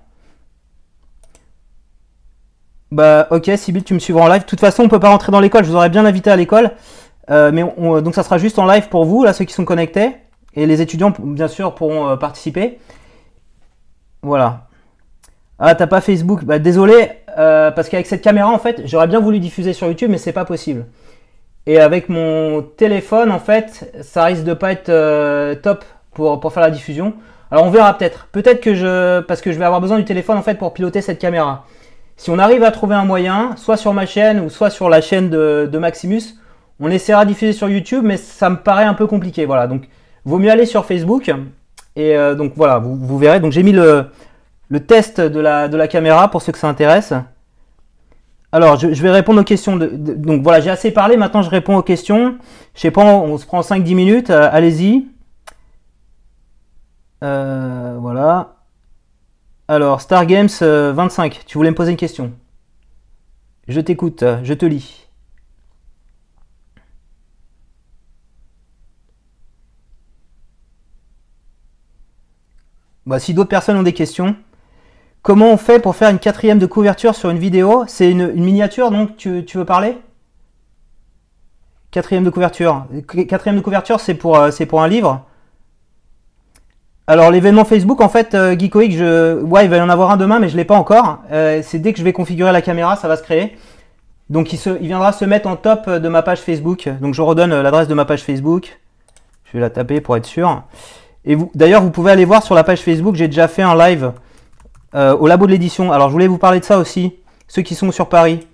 Bah 2.91 3.27
ok, 3.31 3.49
Sybille, 3.55 3.83
tu 3.83 3.93
me 3.93 3.99
suivras 3.99 4.23
en 4.25 4.27
live. 4.27 4.41
De 4.41 4.45
toute 4.47 4.59
façon, 4.59 4.83
on 4.83 4.89
peut 4.89 4.99
pas 4.99 5.09
rentrer 5.09 5.31
dans 5.31 5.39
l'école. 5.39 5.63
Je 5.63 5.69
vous 5.69 5.75
aurais 5.75 5.89
bien 5.89 6.05
invité 6.05 6.29
à 6.29 6.35
l'école, 6.35 6.71
Euh, 7.29 7.51
mais 7.53 7.63
on- 7.63 7.73
on- 7.77 8.01
donc 8.01 8.15
ça 8.15 8.23
sera 8.23 8.37
juste 8.39 8.57
en 8.59 8.65
live 8.65 8.89
pour 8.89 9.05
vous, 9.05 9.23
là 9.23 9.31
ceux 9.31 9.45
qui 9.45 9.53
sont 9.53 9.63
connectés, 9.63 10.15
et 10.55 10.65
les 10.65 10.81
étudiants, 10.81 11.13
bien 11.19 11.47
sûr, 11.47 11.75
pourront 11.75 12.09
euh, 12.09 12.15
participer. 12.17 12.79
Voilà. 14.21 14.67
Ah, 15.59 15.75
t'as 15.75 15.87
pas 15.87 16.01
Facebook 16.01 16.43
Bah 16.43 16.59
désolé, 16.59 17.09
parce 17.37 17.87
qu'avec 17.89 18.07
cette 18.07 18.21
caméra, 18.23 18.49
en 18.49 18.57
fait, 18.59 18.81
j'aurais 18.85 19.07
bien 19.07 19.19
voulu 19.19 19.39
diffuser 19.39 19.73
sur 19.73 19.87
YouTube, 19.87 20.09
mais 20.11 20.17
c'est 20.17 20.33
pas 20.33 20.45
possible. 20.45 20.87
Et 21.67 21.79
avec 21.79 22.09
mon 22.09 22.61
téléphone, 22.61 23.31
en 23.31 23.39
fait, 23.39 23.93
ça 24.01 24.25
risque 24.25 24.43
de 24.43 24.53
pas 24.53 24.71
être 24.71 24.89
euh, 24.89 25.55
top 25.55 25.85
pour, 26.13 26.39
pour 26.39 26.53
faire 26.53 26.63
la 26.63 26.71
diffusion. 26.71 27.13
Alors 27.51 27.65
on 27.65 27.69
verra 27.69 27.97
peut-être. 27.97 28.27
Peut-être 28.31 28.61
que 28.61 28.73
je, 28.73 29.19
parce 29.21 29.41
que 29.41 29.51
je 29.51 29.59
vais 29.59 29.65
avoir 29.65 29.81
besoin 29.81 29.97
du 29.97 30.05
téléphone 30.05 30.37
en 30.37 30.41
fait 30.41 30.55
pour 30.55 30.73
piloter 30.73 31.01
cette 31.01 31.19
caméra. 31.19 31.65
Si 32.15 32.29
on 32.29 32.39
arrive 32.39 32.63
à 32.63 32.71
trouver 32.71 32.95
un 32.95 33.03
moyen, 33.03 33.55
soit 33.57 33.77
sur 33.77 33.93
ma 33.93 34.05
chaîne 34.05 34.39
ou 34.39 34.49
soit 34.49 34.69
sur 34.69 34.89
la 34.89 35.01
chaîne 35.01 35.29
de, 35.29 35.77
Maximus, 35.77 36.21
on 36.79 36.89
essaiera 36.89 37.25
de 37.25 37.29
diffuser 37.29 37.53
sur 37.53 37.67
YouTube, 37.69 38.03
mais 38.05 38.17
ça 38.17 38.49
me 38.49 38.57
paraît 38.57 38.85
un 38.85 38.93
peu 38.93 39.05
compliqué. 39.05 39.45
Voilà, 39.45 39.67
donc 39.67 39.83
vaut 40.23 40.37
mieux 40.39 40.51
aller 40.51 40.65
sur 40.65 40.85
Facebook. 40.85 41.29
Et 41.95 42.15
euh, 42.15 42.35
donc 42.35 42.53
voilà, 42.55 42.79
vous, 42.79 42.95
vous 42.95 43.17
verrez. 43.17 43.39
Donc 43.39 43.51
j'ai 43.51 43.63
mis 43.63 43.73
le, 43.73 44.05
le 44.69 44.79
test 44.79 45.19
de 45.19 45.39
la, 45.39 45.67
de 45.67 45.75
la 45.75 45.87
caméra 45.87 46.31
pour 46.31 46.41
ceux 46.41 46.53
que 46.53 46.57
ça 46.57 46.69
intéresse. 46.69 47.13
Alors, 48.53 48.77
je, 48.77 48.87
vais 48.87 49.11
répondre 49.11 49.41
aux 49.41 49.45
questions. 49.45 49.77
Donc 49.77 50.43
voilà, 50.43 50.59
j'ai 50.59 50.69
assez 50.69 50.91
parlé. 50.91 51.15
Maintenant, 51.17 51.41
je 51.41 51.49
réponds 51.49 51.77
aux 51.77 51.83
questions. 51.83 52.37
Je 52.75 52.81
sais 52.81 52.91
pas, 52.91 53.03
on, 53.03 53.33
on 53.33 53.37
se 53.37 53.45
prend 53.45 53.61
5-10 53.61 53.95
minutes. 53.95 54.29
euh, 54.29 54.49
Allez-y. 54.51 55.07
Euh, 57.23 57.97
voilà. 57.99 58.55
Alors, 59.67 60.01
Star 60.01 60.25
Games 60.25 60.49
euh, 60.63 60.91
25, 60.93 61.43
tu 61.45 61.57
voulais 61.57 61.69
me 61.71 61.75
poser 61.75 61.91
une 61.91 61.97
question? 61.97 62.33
Je 63.67 63.79
t'écoute, 63.79 64.23
euh, 64.23 64.39
je 64.43 64.53
te 64.53 64.65
lis. 64.65 65.07
Bah, 73.05 73.19
si 73.19 73.33
d'autres 73.33 73.49
personnes 73.49 73.77
ont 73.77 73.83
des 73.83 73.93
questions. 73.93 74.35
Comment 75.21 75.51
on 75.51 75.57
fait 75.57 75.79
pour 75.79 75.95
faire 75.95 76.09
une 76.09 76.19
quatrième 76.19 76.57
de 76.57 76.65
couverture 76.65 77.13
sur 77.13 77.29
une 77.29 77.37
vidéo? 77.37 77.83
C'est 77.87 78.09
une, 78.09 78.33
miniature, 78.33 78.89
donc 78.89 79.17
tu, 79.17 79.45
veux 79.53 79.65
parler? 79.65 79.97
Quatrième 81.91 82.23
de 82.23 82.31
couverture. 82.31 82.85
Qu- 83.07 83.27
Quatrième 83.27 83.57
de 83.57 83.61
couverture, 83.61 83.99
c'est 83.99 84.15
pour, 84.15 84.37
euh, 84.37 84.49
un 84.73 84.87
livre. 84.87 85.23
Alors 87.05 87.29
l'événement 87.29 87.65
Facebook, 87.65 88.01
en 88.01 88.09
fait, 88.09 88.33
euh, 88.33 88.55
ouais, 88.55 89.65
il 89.65 89.69
va 89.69 89.77
y 89.77 89.81
en 89.81 89.89
avoir 89.89 90.09
un 90.11 90.17
demain, 90.17 90.39
mais 90.39 90.49
je 90.49 90.57
l'ai 90.57 90.65
pas 90.65 90.75
encore. 90.75 91.19
Euh, 91.31 91.61
c'est 91.63 91.77
dès 91.77 91.93
que 91.93 91.99
je 91.99 92.03
vais 92.03 92.13
configurer 92.13 92.51
la 92.51 92.61
caméra, 92.61 92.95
ça 92.95 93.07
va 93.07 93.15
se 93.15 93.23
créer. 93.23 93.55
Donc 94.31 94.53
il, 94.53 94.59
viendra 94.79 95.11
se 95.11 95.25
mettre 95.25 95.47
en 95.47 95.55
top 95.55 95.89
de 95.89 96.07
ma 96.07 96.23
page 96.23 96.39
Facebook. 96.39 96.89
Donc 96.99 97.13
je 97.13 97.21
redonne 97.21 97.51
euh, 97.51 97.61
l'adresse 97.61 97.87
de 97.87 97.93
ma 97.93 98.05
page 98.05 98.23
Facebook. 98.23 98.79
Je 99.45 99.51
vais 99.53 99.59
la 99.59 99.69
taper 99.69 100.01
pour 100.01 100.15
être 100.15 100.25
sûr. 100.25 100.63
Et 101.25 101.37
d'ailleurs, 101.53 101.83
vous 101.83 101.91
pouvez 101.91 102.11
aller 102.11 102.25
voir 102.25 102.41
sur 102.41 102.55
la 102.55 102.63
page 102.63 102.81
Facebook, 102.81 103.15
j'ai 103.15 103.27
déjà 103.27 103.47
fait 103.47 103.61
un 103.61 103.75
live 103.75 104.13
euh, 104.95 105.15
au 105.15 105.27
labo 105.27 105.45
de 105.45 105.51
l'édition. 105.51 105.91
Alors 105.91 106.09
je 106.09 106.13
voulais 106.13 106.27
vous 106.27 106.37
parler 106.37 106.59
de 106.59 106.65
ça 106.65 106.77
aussi, 106.77 107.15
ceux 107.47 107.61
qui 107.61 107.75
sont 107.75 107.91
sur 107.91 108.09
Paris. 108.09 108.47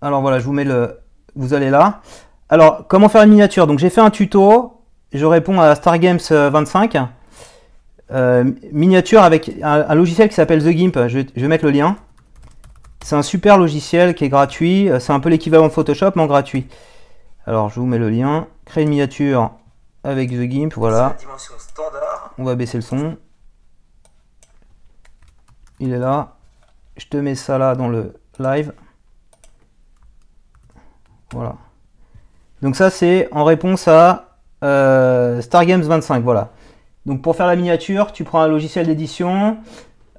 Alors 0.00 0.20
voilà, 0.20 0.38
je 0.38 0.44
vous 0.44 0.52
mets 0.52 0.64
le. 0.64 1.00
Vous 1.34 1.54
allez 1.54 1.70
là. 1.70 2.00
Alors, 2.48 2.86
comment 2.86 3.08
faire 3.08 3.22
une 3.22 3.30
miniature? 3.30 3.66
Donc 3.66 3.78
j'ai 3.78 3.90
fait 3.90 4.00
un 4.00 4.10
tuto. 4.10 4.80
Je 5.12 5.24
réponds 5.24 5.60
à 5.60 5.74
Stargames 5.74 6.18
euh, 6.30 6.50
25. 6.50 6.96
Euh, 8.12 8.44
miniature 8.72 9.22
avec 9.22 9.50
un, 9.62 9.84
un 9.88 9.94
logiciel 9.94 10.28
qui 10.28 10.34
s'appelle 10.34 10.62
The 10.62 10.68
Gimp. 10.68 11.08
Je 11.08 11.18
vais, 11.18 11.26
je 11.34 11.40
vais 11.40 11.48
mettre 11.48 11.64
le 11.64 11.70
lien. 11.70 11.96
C'est 13.02 13.16
un 13.16 13.22
super 13.22 13.58
logiciel 13.58 14.14
qui 14.14 14.24
est 14.24 14.28
gratuit. 14.28 14.90
Euh, 14.90 15.00
C'est 15.00 15.12
un 15.12 15.20
peu 15.20 15.28
l'équivalent 15.28 15.66
de 15.66 15.72
Photoshop, 15.72 16.12
mais 16.16 16.22
en 16.22 16.26
gratuit. 16.26 16.66
Alors 17.46 17.68
je 17.68 17.80
vous 17.80 17.86
mets 17.86 17.98
le 17.98 18.10
lien. 18.10 18.46
Créer 18.64 18.84
une 18.84 18.90
miniature 18.90 19.52
avec 20.04 20.30
The 20.30 20.42
Gimp. 20.48 20.74
Voilà. 20.76 21.16
dimension 21.18 21.54
standard. 21.58 22.32
On 22.38 22.44
va 22.44 22.54
baisser 22.54 22.78
le 22.78 22.82
son. 22.82 23.16
Il 25.80 25.92
est 25.92 25.98
là. 25.98 26.34
Je 26.96 27.06
te 27.06 27.16
mets 27.16 27.34
ça 27.34 27.58
là 27.58 27.74
dans 27.74 27.88
le 27.88 28.14
live. 28.38 28.72
Voilà. 31.32 31.56
Donc 32.62 32.76
ça 32.76 32.90
c'est 32.90 33.28
en 33.32 33.44
réponse 33.44 33.88
à 33.88 34.36
euh, 34.62 35.40
Stargames 35.40 35.82
25. 35.82 36.22
Voilà. 36.22 36.50
Donc 37.04 37.22
pour 37.22 37.36
faire 37.36 37.46
la 37.46 37.56
miniature, 37.56 38.12
tu 38.12 38.24
prends 38.24 38.40
un 38.40 38.48
logiciel 38.48 38.86
d'édition, 38.86 39.58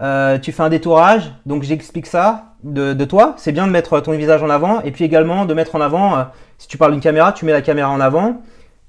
euh, 0.02 0.38
tu 0.38 0.52
fais 0.52 0.64
un 0.64 0.70
détourage. 0.70 1.34
Donc 1.46 1.64
j'explique 1.64 2.06
ça 2.06 2.54
de, 2.64 2.94
toi. 3.06 3.34
C'est 3.38 3.52
bien 3.52 3.68
de 3.68 3.72
mettre 3.72 4.00
ton 4.00 4.12
visage 4.12 4.44
en 4.44 4.50
avant 4.50 4.82
et 4.82 4.92
puis 4.92 5.04
également 5.04 5.46
de 5.46 5.54
mettre 5.54 5.76
en 5.76 5.82
avant, 5.82 6.18
euh, 6.18 6.24
si 6.58 6.68
tu 6.68 6.78
parles 6.78 6.92
d'une 6.92 7.02
caméra, 7.02 7.34
tu 7.34 7.46
mets 7.46 7.52
la 7.52 7.62
caméra 7.62 7.90
en 7.90 8.00
avant. 8.00 8.42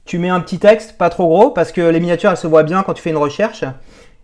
Tu 0.05 0.19
mets 0.19 0.31
un 0.31 0.41
petit 0.41 0.59
texte, 0.59 0.97
pas 0.97 1.11
trop 1.11 1.27
gros, 1.27 1.51
parce 1.51 1.71
que 1.71 1.83
les 1.83 2.01
miniatures 2.01 2.31
elles 2.31 2.37
se 2.39 2.47
voient 2.47 2.63
bien 2.63 2.83
quand 2.83 2.95
tu 2.95 3.03
fais 3.03 3.11
une 3.11 3.19
recherche. 3.19 3.65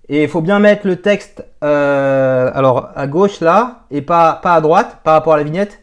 Et 0.08 0.23
il 0.23 0.28
faut 0.28 0.42
bien 0.42 0.58
mettre 0.58 0.87
le 0.87 0.96
texte 0.96 1.44
euh, 1.62 2.50
alors 2.52 2.90
à 2.94 3.06
gauche 3.06 3.40
là 3.40 3.84
et 3.90 4.02
pas, 4.02 4.38
pas 4.42 4.54
à 4.54 4.61
droite 4.61 4.99
par 5.02 5.14
rapport 5.14 5.32
à 5.32 5.37
la 5.38 5.44
vignette. 5.44 5.80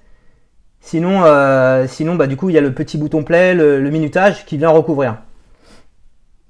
Sinon, 0.79 1.23
euh, 1.23 1.85
sinon 1.87 2.15
bah, 2.15 2.27
du 2.27 2.35
coup 2.35 2.49
il 2.49 2.53
y 2.53 2.57
a 2.57 2.61
le 2.61 2.73
petit 2.73 2.97
bouton 2.97 3.23
play, 3.23 3.53
le, 3.53 3.89
minutage 3.89 4.45
qui 4.45 4.57
vient 4.57 4.69
recouvrir. 4.69 5.17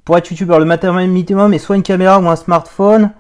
Pour 0.04 0.18
être 0.18 0.30
youtubeur, 0.30 0.60
le 0.60 0.66
matériel 0.66 1.10
minimum 1.10 1.54
est 1.54 1.60
soit 1.60 1.76
une 1.76 1.84
caméra 1.84 2.20
ou 2.20 2.28
un 2.28 2.36
smartphone. 2.36 3.12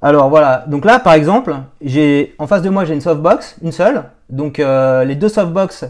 Alors 0.00 0.28
voilà, 0.28 0.64
donc 0.68 0.84
là 0.84 0.98
par 0.98 1.14
exemple, 1.14 1.56
j'ai 1.80 2.34
en 2.38 2.46
face 2.46 2.62
de 2.62 2.70
moi 2.70 2.84
j'ai 2.84 2.94
une 2.94 3.00
softbox, 3.00 3.56
une 3.62 3.72
seule. 3.72 4.04
Donc 4.30 4.58
euh, 4.58 5.04
les 5.04 5.16
deux 5.16 5.28
softbox, 5.28 5.84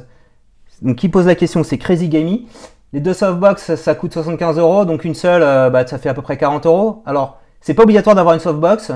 donc 0.82 0.96
qui 0.96 1.08
pose 1.08 1.26
la 1.26 1.34
question 1.34 1.62
c'est 1.62 1.78
Crazy 1.78 2.08
Gaming. 2.08 2.46
Les 2.92 3.00
deux 3.00 3.14
softbox 3.14 3.74
ça 3.76 3.94
coûte 3.94 4.12
75 4.12 4.58
euros, 4.58 4.84
donc 4.84 5.04
une 5.04 5.14
seule 5.14 5.42
euh, 5.42 5.70
bah, 5.70 5.86
ça 5.86 5.98
fait 5.98 6.08
à 6.08 6.14
peu 6.14 6.22
près 6.22 6.36
40 6.36 6.66
euros. 6.66 7.02
Alors 7.06 7.38
c'est 7.60 7.74
pas 7.74 7.82
obligatoire 7.82 8.16
d'avoir 8.16 8.34
une 8.34 8.40
softbox. 8.40 8.92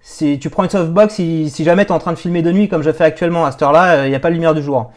Si 0.00 0.38
tu 0.38 0.50
prends 0.50 0.64
une 0.64 0.70
softbox, 0.70 1.14
si, 1.14 1.50
jamais 1.58 1.84
tu 1.84 1.90
es 1.90 1.94
en 1.94 1.98
train 1.98 2.12
de 2.12 2.18
filmer 2.18 2.42
de 2.42 2.50
nuit 2.52 2.68
comme 2.68 2.82
je 2.82 2.90
fais 2.90 3.04
actuellement 3.04 3.44
à 3.44 3.52
cette 3.52 3.62
heure-là, 3.62 4.06
il 4.06 4.10
n'y 4.10 4.16
a 4.16 4.20
pas 4.20 4.30
de 4.30 4.34
lumière 4.34 4.54
du 4.54 4.62
jour. 4.62 4.90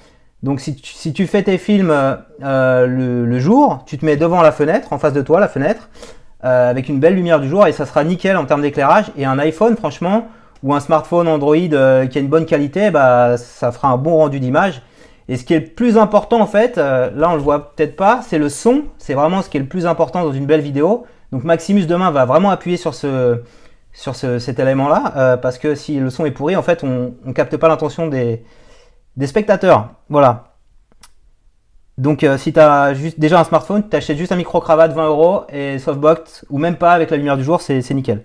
Donc 0.43 0.59
si 0.59 0.75
tu, 0.75 1.27
fais 1.27 1.43
tes 1.43 1.57
films 1.57 1.91
euh, 1.91 2.15
euh, 2.43 2.85
le, 2.85 3.39
jour, 3.39 3.83
tu 3.85 3.97
te 3.97 4.05
mets 4.05 4.17
devant 4.17 4.41
la 4.41 4.51
fenêtre, 4.51 4.91
en 4.91 4.97
face 4.97 5.13
de 5.13 5.21
toi 5.21 5.39
la 5.39 5.47
fenêtre, 5.47 5.89
euh, 6.45 6.69
avec 6.69 6.89
une 6.89 6.99
belle 6.99 7.15
lumière 7.15 7.39
du 7.39 7.47
jour 7.47 7.65
et 7.67 7.71
ça 7.71 7.85
sera 7.85 8.03
nickel 8.03 8.35
en 8.35 8.45
termes 8.45 8.61
d'éclairage. 8.61 9.05
Et 9.17 9.23
un 9.23 9.39
iPhone, 9.39 9.77
franchement, 9.77 10.27
ou 10.61 10.73
un 10.73 10.81
smartphone 10.81 11.27
Android 11.27 11.55
euh, 11.55 12.05
qui 12.05 12.17
a 12.17 12.21
une 12.21 12.27
bonne 12.27 12.45
qualité, 12.45 12.91
bah, 12.91 13.37
ça 13.37 13.71
fera 13.71 13.89
un 13.89 13.97
bon 13.97 14.17
rendu 14.17 14.39
d'image. 14.39 14.81
Et 15.29 15.37
ce 15.37 15.45
qui 15.45 15.53
est 15.53 15.59
le 15.59 15.67
plus 15.67 15.97
important 15.97 16.41
en 16.41 16.47
fait, 16.47 16.77
euh, 16.77 17.09
là 17.15 17.29
on 17.29 17.35
le 17.35 17.41
voit 17.41 17.73
peut-être 17.73 17.95
pas, 17.95 18.21
c'est 18.27 18.37
le 18.37 18.49
son. 18.49 18.83
C'est 18.97 19.13
vraiment 19.13 19.41
ce 19.41 19.49
qui 19.49 19.55
est 19.55 19.61
le 19.61 19.67
plus 19.67 19.85
important 19.85 20.23
dans 20.23 20.33
une 20.33 20.45
belle 20.45 20.59
vidéo. 20.59 21.05
Donc 21.33 21.43
Maximus 21.45 21.87
demain 21.87 22.11
va 22.11 22.25
vraiment 22.25 22.51
appuyer 22.51 22.77
sur 22.77 22.93
ce, 22.93 23.41
sur 23.91 24.15
ce- 24.15 24.37
cet 24.37 24.59
élément-là, 24.59 25.13
euh, 25.17 25.35
parce 25.37 25.57
que 25.57 25.73
si 25.73 25.99
le 25.99 26.11
son 26.11 26.25
est 26.25 26.31
pourri, 26.31 26.55
en 26.55 26.61
fait, 26.61 26.83
on 26.83 27.15
ne 27.25 27.33
capte 27.33 27.57
pas 27.57 27.67
l'intention 27.67 28.07
des, 28.07 28.43
spectateurs. 29.25 29.89
Voilà. 30.09 30.53
Donc 31.97 32.25
si 32.37 32.53
tu 32.53 32.59
as 32.59 32.93
déjà 33.17 33.39
un 33.39 33.43
smartphone, 33.45 33.83
tu 33.89 34.15
juste 34.15 34.31
un 34.31 34.35
micro-cravate 34.35 34.93
20 34.93 35.07
euros 35.07 35.43
et 35.49 35.79
softbox, 35.79 36.45
ou 36.51 36.59
même 36.59 36.75
pas 36.77 36.93
avec 36.93 37.09
la 37.09 37.17
lumière 37.17 37.37
du 37.37 37.43
jour, 37.43 37.61
c'est 37.61 37.89
nickel. 37.95 38.23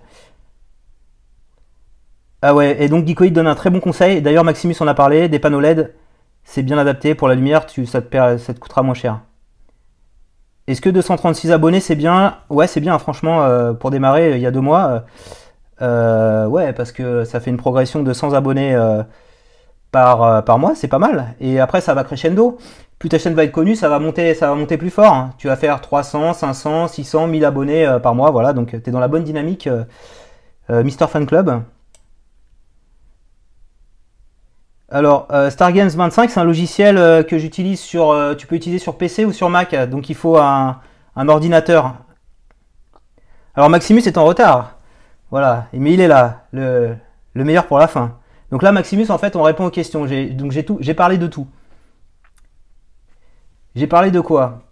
Ah 2.43 2.53
ouais, 2.53 2.81
et 2.83 2.89
donc 2.89 3.07
Geekoid 3.07 3.33
donne 3.33 3.47
un 3.47 3.55
très 3.55 3.69
bon 3.71 3.79
conseil. 3.79 4.21
D'ailleurs, 4.21 4.43
Maximus 4.43 4.75
en 4.81 4.87
a 4.87 4.93
parlé, 4.93 5.29
des 5.29 5.39
panneaux 5.39 5.59
LED, 5.59 5.95
c'est 6.43 6.63
bien 6.63 6.77
adapté 6.77 7.15
pour 7.15 7.27
la 7.27 7.35
lumière, 7.35 7.65
tu, 7.65 7.85
ça 7.87 8.01
te 8.01 8.59
coûtera 8.59 8.83
moins 8.83 8.93
cher. 8.93 9.19
Est-ce 10.69 10.81
que 10.81 10.89
236 10.91 11.51
abonnés, 11.51 11.79
c'est 11.79 11.95
bien? 11.95 12.37
Ouais, 12.51 12.67
c'est 12.67 12.79
bien, 12.79 12.99
franchement, 12.99 13.43
euh, 13.43 13.73
pour 13.73 13.89
démarrer 13.89 14.35
il 14.35 14.39
y 14.39 14.45
a 14.45 14.51
deux 14.51 14.61
mois. 14.61 14.85
Euh, 14.85 14.99
euh, 15.81 16.47
ouais, 16.47 16.73
parce 16.73 16.91
que 16.91 17.23
ça 17.23 17.39
fait 17.39 17.49
une 17.49 17.57
progression 17.57 18.03
de 18.03 18.13
100 18.13 18.33
abonnés 18.33 18.77
par, 19.91 20.43
par 20.45 20.59
mois, 20.59 20.75
c'est 20.75 20.87
pas 20.87 20.99
mal. 20.99 21.33
Et 21.39 21.59
après, 21.59 21.81
ça 21.81 21.95
va 21.95 22.03
crescendo. 22.03 22.59
Plus 22.99 23.09
ta 23.09 23.17
chaîne 23.17 23.33
va 23.33 23.45
être 23.45 23.51
connue, 23.51 23.75
ça 23.75 23.89
va 23.89 23.97
monter, 23.97 24.35
ça 24.35 24.47
va 24.47 24.53
monter 24.53 24.77
plus 24.77 24.91
fort. 24.91 25.11
Hein. 25.11 25.33
Tu 25.39 25.47
vas 25.47 25.55
faire 25.55 25.81
300, 25.81 26.33
500, 26.33 26.87
600, 26.89 27.25
1000 27.27 27.45
abonnés 27.45 27.97
par 28.03 28.13
mois, 28.13 28.29
voilà. 28.29 28.53
Donc, 28.53 28.69
tu 28.69 28.89
es 28.89 28.91
dans 28.91 28.99
la 28.99 29.07
bonne 29.07 29.23
dynamique. 29.23 29.67
Mister 30.69 31.07
Fan 31.07 31.25
Club. 31.25 31.63
Alors, 34.91 35.27
euh, 35.31 35.51
StarGames 35.51 35.89
25, 35.89 36.31
c'est 36.31 36.39
un 36.39 36.43
logiciel 36.43 36.97
euh, 36.97 37.21
que 37.21 37.37
j'utilise 37.37 37.79
sur. 37.79 38.09
Euh, 38.09 38.33
tu 38.33 38.47
peux 38.47 38.55
utiliser 38.55 38.79
sur 38.79 38.97
PC 38.97 39.23
ou 39.23 39.31
sur 39.31 39.49
Mac, 39.49 39.75
donc 39.87 40.09
il 40.09 40.15
faut 40.15 40.37
un, 40.37 40.79
ordinateur. 41.15 41.95
Alors, 43.55 43.69
Maximus 43.69 44.01
est 44.01 44.17
en 44.17 44.25
retard. 44.25 44.77
Voilà, 45.29 45.67
mais 45.73 45.93
il 45.93 46.01
est 46.01 46.07
là, 46.07 46.45
le, 46.51 46.95
meilleur 47.35 47.67
pour 47.67 47.77
la 47.77 47.87
fin. 47.87 48.17
Donc 48.51 48.63
là, 48.63 48.71
Maximus, 48.71 49.11
en 49.11 49.19
fait, 49.19 49.35
on 49.35 49.43
répond 49.43 49.65
aux 49.65 49.69
questions. 49.69 50.07
donc 50.31 50.51
j'ai 50.51 50.93
parlé 50.95 51.17
de 51.19 51.27
tout. 51.27 51.47
J'ai 53.75 53.85
parlé 53.85 54.09
de 54.09 54.19
quoi? 54.19 54.63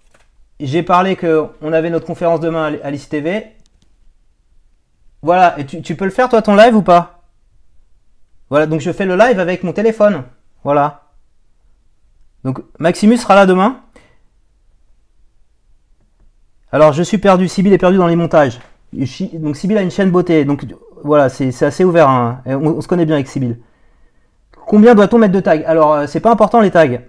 J'ai 0.59 0.81
parlé 0.81 1.15
que 1.15 1.45
on 1.61 1.71
avait 1.73 1.91
notre 1.91 2.07
conférence 2.07 2.39
demain 2.39 2.75
à 2.83 2.89
l'ICTV. 2.89 3.45
Voilà, 5.21 5.59
et 5.59 5.65
tu, 5.65 5.81
tu 5.83 5.95
peux 5.95 6.05
le 6.05 6.11
faire 6.11 6.29
toi 6.29 6.41
ton 6.41 6.55
live 6.55 6.75
ou 6.75 6.81
pas? 6.81 7.16
Voilà, 8.49 8.65
donc 8.65 8.81
je 8.81 8.91
fais 8.91 9.05
le 9.05 9.15
live 9.15 9.39
avec 9.39 9.63
mon 9.63 9.73
téléphone. 9.73 10.23
Voilà. 10.63 11.03
Donc 12.43 12.59
Maximus 12.79 13.17
sera 13.17 13.35
là 13.35 13.45
demain. 13.45 13.81
Alors 16.71 16.93
je 16.93 17.03
suis 17.03 17.17
perdu, 17.17 17.47
Sibyl 17.47 17.73
est 17.73 17.77
perdu 17.77 17.97
dans 17.97 18.07
les 18.07 18.15
montages. 18.15 18.59
Donc 18.93 19.55
Sibyl 19.55 19.77
a 19.77 19.81
une 19.81 19.91
chaîne 19.91 20.11
beauté, 20.11 20.45
donc 20.45 20.65
voilà, 21.03 21.29
c'est 21.29 21.63
assez 21.63 21.83
ouvert. 21.83 22.09
Hein. 22.09 22.41
On, 22.45 22.81
se 22.81 22.87
connaît 22.87 23.05
bien 23.05 23.15
avec 23.15 23.27
Sibyl. 23.27 23.59
Combien 24.65 24.95
doit-on 24.95 25.17
mettre 25.17 25.33
de 25.33 25.39
tags? 25.39 25.63
Alors 25.65 25.93
euh, 25.93 26.07
c'est 26.07 26.19
pas 26.19 26.31
important 26.31 26.61
les 26.61 26.71
tags. 26.71 26.99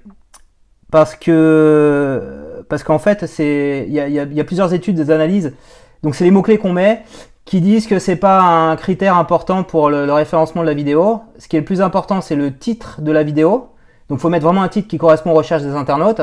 Parce 0.90 1.14
que 1.14 2.64
parce 2.68 2.82
qu'en 2.82 2.98
fait, 2.98 3.22
il 3.38 3.92
y 3.92 4.00
a, 4.00 4.08
y 4.08 4.40
a, 4.40 4.44
plusieurs 4.44 4.72
études, 4.74 4.96
des 4.96 5.10
analyses. 5.10 5.54
Donc 6.02 6.14
c'est 6.14 6.24
les 6.24 6.30
mots-clés 6.30 6.58
qu'on 6.58 6.72
met 6.72 7.02
qui 7.48 7.62
disent 7.62 7.86
que 7.86 7.98
c'est 7.98 8.16
pas 8.16 8.42
un 8.42 8.76
critère 8.76 9.16
important 9.16 9.62
pour 9.64 9.88
le, 9.88 10.12
référencement 10.12 10.60
de 10.60 10.66
la 10.66 10.74
vidéo. 10.74 11.22
Ce 11.38 11.48
qui 11.48 11.56
est 11.56 11.60
le 11.60 11.64
plus 11.64 11.80
important, 11.80 12.20
c'est 12.20 12.36
le 12.36 12.54
titre 12.54 13.00
de 13.00 13.10
la 13.10 13.22
vidéo. 13.22 13.68
Donc, 14.10 14.18
faut 14.18 14.28
mettre 14.28 14.44
vraiment 14.44 14.62
un 14.62 14.68
titre 14.68 14.86
qui 14.86 14.98
correspond 14.98 15.30
aux 15.30 15.34
recherches 15.34 15.62
des 15.62 15.72
internautes. 15.72 16.20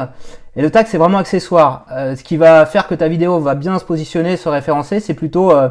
Et 0.55 0.62
le 0.62 0.70
tag, 0.70 0.86
c'est 0.88 1.00
vraiment 1.00 1.17
accessoire. 1.17 1.88
Euh, 1.91 2.15
ce 2.15 2.24
qui 2.24 2.38
va 2.38 2.67
faire 2.67 2.88
que 2.88 2.94
ta 2.94 3.08
vidéo 3.08 3.39
va 3.39 3.55
bien 3.55 3.79
se 3.79 3.86
positionner, 3.86 4.38
se 4.38 4.48
référencer, 4.50 5.00
c'est 5.00 5.15
plutôt 5.15 5.50
euh, 5.50 5.70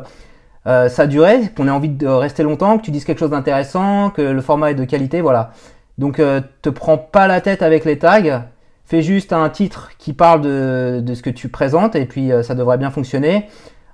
euh, 0.66 0.88
sa 0.88 1.06
durée, 1.06 1.42
qu'on 1.56 1.68
ait 1.68 1.70
envie 1.70 1.88
de 1.88 2.08
rester 2.08 2.42
longtemps, 2.42 2.76
que 2.76 2.82
tu 2.82 2.90
dises 2.90 3.04
quelque 3.04 3.20
chose 3.20 3.30
d'intéressant, 3.30 4.11
que 4.11 4.23
le 4.23 4.40
format 4.40 4.73
est 4.73 4.75
de 4.75 4.84
qualité, 4.84 5.20
voilà. 5.20 5.52
Donc, 5.99 6.16
te 6.16 6.68
prends 6.68 6.99
pas 6.99 7.28
la 7.28 7.40
tête 7.40 7.62
avec 7.62 7.84
les 7.84 8.00
tags. 8.00 8.42
Fais 8.87 9.02
juste 9.02 9.32
un 9.32 9.49
titre 9.50 9.90
qui 9.99 10.14
parle 10.14 10.40
de 10.40 11.14
ce 11.14 11.23
que 11.23 11.30
tu 11.30 11.49
présentes 11.49 11.94
et 11.94 12.06
puis 12.06 12.32
ça 12.42 12.56
devrait 12.56 12.76
bien 12.76 12.90
fonctionner. 12.90 13.47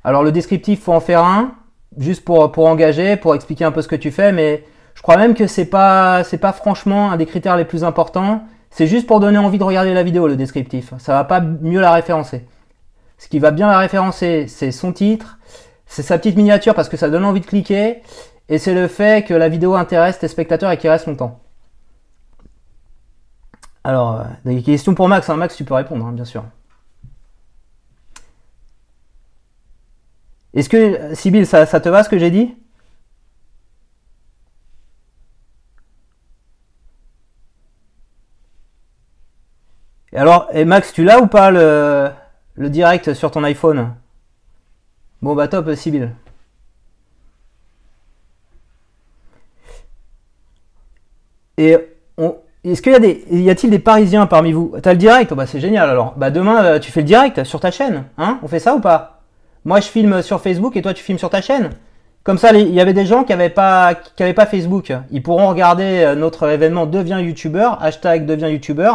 Alors 0.05 0.23
le 0.23 0.33
descriptif, 0.33 0.83
faut 0.83 0.93
en 0.93 1.01
faire 1.01 1.25
un, 1.25 1.55
juste 1.99 2.25
pour, 2.25 2.51
pour 2.53 2.67
engager, 2.67 3.17
pour 3.17 3.35
expliquer 3.35 3.65
un 3.65 3.73
peu 3.73 3.83
ce 3.83 3.89
que 3.89 3.97
tu 3.97 4.11
fais, 4.11 4.33
mais 4.33 4.65
je 4.95 5.03
crois 5.03 5.17
même 5.17 5.35
que 5.35 5.47
c'est 5.47 5.67
pas 5.67 6.23
pas 6.41 6.53
franchement 6.53 7.11
un 7.11 7.17
des 7.17 7.27
critères 7.27 7.57
les 7.57 7.65
plus 7.65 7.85
importants. 7.85 8.43
C'est 8.71 8.87
juste 8.87 9.07
pour 9.07 9.21
donner 9.21 9.39
envie 9.39 9.59
de 9.59 9.65
regarder 9.65 9.93
la 9.95 10.03
vidéo, 10.03 10.29
le 10.29 10.37
descriptif. 10.37 10.95
Ça 10.99 11.13
va 11.15 11.25
pas 11.25 11.41
mieux 11.41 11.81
la 11.81 11.93
référencer. 11.93 12.47
Ce 13.19 13.29
qui 13.29 13.39
va 13.39 13.51
bien 13.51 13.69
la 13.69 13.79
référencer, 13.79 14.47
c'est 14.49 14.71
son 14.73 14.93
titre, 14.93 15.39
c'est 15.87 16.03
sa 16.03 16.17
petite 16.17 16.37
miniature 16.37 16.75
parce 16.75 16.89
que 16.89 16.97
ça 16.97 17.11
donne 17.11 17.25
envie 17.25 17.41
de 17.41 17.47
cliquer, 17.47 18.03
et 18.49 18.59
c'est 18.59 18.75
le 18.75 18.89
fait 18.89 19.27
que 19.27 19.35
la 19.35 19.49
vidéo 19.49 19.75
intéresse 19.75 20.19
tes 20.19 20.29
spectateurs 20.29 20.71
et 20.71 20.79
qu'il 20.79 20.89
reste 20.89 21.07
longtemps. 21.07 21.41
Alors, 23.85 24.21
euh, 24.21 24.25
des 24.45 24.63
questions 24.63 24.95
pour 24.95 25.09
Max, 25.09 25.29
hein. 25.29 25.37
Max 25.37 25.57
tu 25.57 25.65
peux 25.65 25.75
répondre, 25.75 26.07
hein, 26.07 26.13
bien 26.13 26.25
sûr. 26.25 26.45
Est-ce 30.55 30.69
que, 30.69 31.15
Sybille, 31.15 31.47
ça, 31.47 31.67
te 31.67 31.89
va 31.89 32.03
ce 32.03 32.09
que 32.09 32.19
j'ai 32.19 32.31
dit? 32.31 32.55
Et 40.13 40.17
alors, 40.19 40.49
et 40.53 40.65
Max, 40.65 40.93
tu 40.93 41.05
l'as 41.05 41.21
ou 41.21 41.27
pas 41.27 41.51
le, 41.51 42.11
direct 42.69 43.15
sur 43.15 43.31
ton 43.31 43.45
iPhone? 43.45 43.95
Bon 45.23 45.35
bah 45.35 45.49
top, 45.49 45.75
Sybille. 45.75 46.11
Et 51.59 51.77
est-ce 52.65 52.83
qu'il 52.83 52.93
y 52.93 52.95
a 52.95 52.99
des, 52.99 53.25
y 53.31 53.51
a-t-il 53.51 53.71
des 53.71 53.79
Parisiens 53.79 54.27
parmi 54.27 54.53
vous? 54.53 54.75
T'as 54.83 54.93
le 54.93 54.99
direct? 54.99 55.33
Oh, 55.33 55.35
Bah 55.35 55.47
c'est 55.47 55.61
génial. 55.61 55.89
Alors, 55.89 56.15
bah 56.17 56.31
demain 56.31 56.65
euh, 56.65 56.79
tu 56.79 56.93
fais 56.93 57.01
le 57.01 57.07
direct 57.07 57.45
sur 57.45 57.61
ta 57.61 57.71
chaîne, 57.71 58.05
hein? 58.19 58.39
On 58.43 58.49
fait 58.49 58.59
ça 58.59 58.75
ou 58.75 58.81
pas? 58.81 59.20
Moi, 59.65 59.81
je 59.81 59.89
filme 59.89 60.23
sur 60.23 60.41
Facebook 60.41 60.77
et 60.77 60.83
toi, 60.83 60.95
tu 60.95 61.03
filmes 61.03 61.19
sur 61.19 61.31
ta 61.31 61.43
chaîne. 61.43 61.71
Comme 62.23 62.39
ça, 62.39 62.53
il 62.53 62.75
y 62.75 62.81
avait 62.81 62.93
des 62.93 63.07
gens 63.07 63.25
qui 63.25 63.33
n'avaient 63.33 63.49
pas, 63.49 63.95
pas 64.17 64.47
Facebook. 64.47 64.93
Ils 65.11 65.23
pourront 65.23 65.49
regarder 65.49 66.03
euh, 66.05 66.15
notre 66.15 66.49
événement 66.49 66.87
Deviens 66.87 67.21
YouTuber, 67.21 67.71
hashtag 67.81 68.27
Deviens 68.27 68.49
YouTuber, 68.49 68.93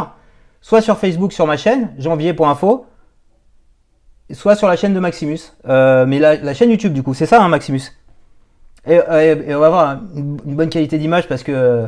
soit 0.61 0.81
sur 0.81 0.97
Facebook 0.97 1.33
sur 1.33 1.47
ma 1.47 1.57
chaîne, 1.57 1.91
janvier 1.97 2.33
pour 2.33 2.47
info, 2.47 2.85
soit 4.31 4.55
sur 4.55 4.67
la 4.67 4.75
chaîne 4.75 4.93
de 4.93 4.99
Maximus. 4.99 5.39
Euh, 5.67 6.05
mais 6.05 6.19
la, 6.19 6.53
chaîne 6.53 6.69
YouTube, 6.69 6.93
du 6.93 7.01
coup, 7.01 7.13
c'est 7.13 7.25
ça, 7.25 7.43
hein, 7.43 7.47
Maximus. 7.47 7.81
Et, 8.87 8.99
on 8.99 9.59
va 9.59 9.65
avoir 9.65 9.99
une, 10.15 10.37
bonne 10.37 10.69
qualité 10.69 10.99
d'image 10.99 11.27
parce 11.27 11.41
que 11.41 11.87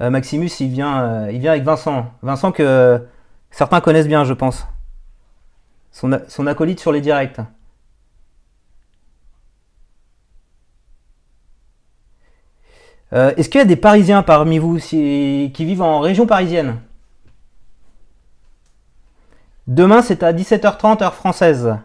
euh, 0.00 0.10
Maximus, 0.10 0.50
il 0.60 0.68
vient, 0.68 1.28
il 1.28 1.40
vient 1.40 1.52
avec 1.52 1.64
Vincent. 1.64 2.06
Vincent 2.22 2.52
que 2.52 3.02
certains 3.50 3.82
connaissent 3.82 4.08
bien, 4.08 4.24
je 4.24 4.32
pense. 4.32 4.66
son 5.92 6.46
acolyte 6.46 6.80
sur 6.80 6.92
les 6.92 7.02
directs. 7.02 7.40
Euh, 13.12 13.32
est-ce 13.36 13.48
qu'il 13.48 13.58
y 13.58 13.62
a 13.62 13.66
des 13.66 13.76
Parisiens 13.76 14.22
parmi 14.22 14.58
vous 14.58 14.78
qui 14.78 15.50
vivent 15.58 15.82
en 15.82 16.00
région 16.00 16.26
parisienne? 16.26 16.76
Demain, 19.66 20.02
c'est 20.02 20.22
à 20.22 20.32
17h30 20.32 21.02
heure 21.02 21.14
française. 21.14 21.76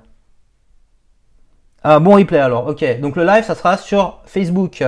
Ah, 1.83 1.99
bon 1.99 2.15
replay 2.15 2.39
alors, 2.39 2.67
ok. 2.67 2.99
Donc 2.99 3.15
le 3.15 3.23
live, 3.23 3.43
ça 3.43 3.53
sera 3.53 3.77
sur 3.77 4.21
Facebook. 4.25 4.83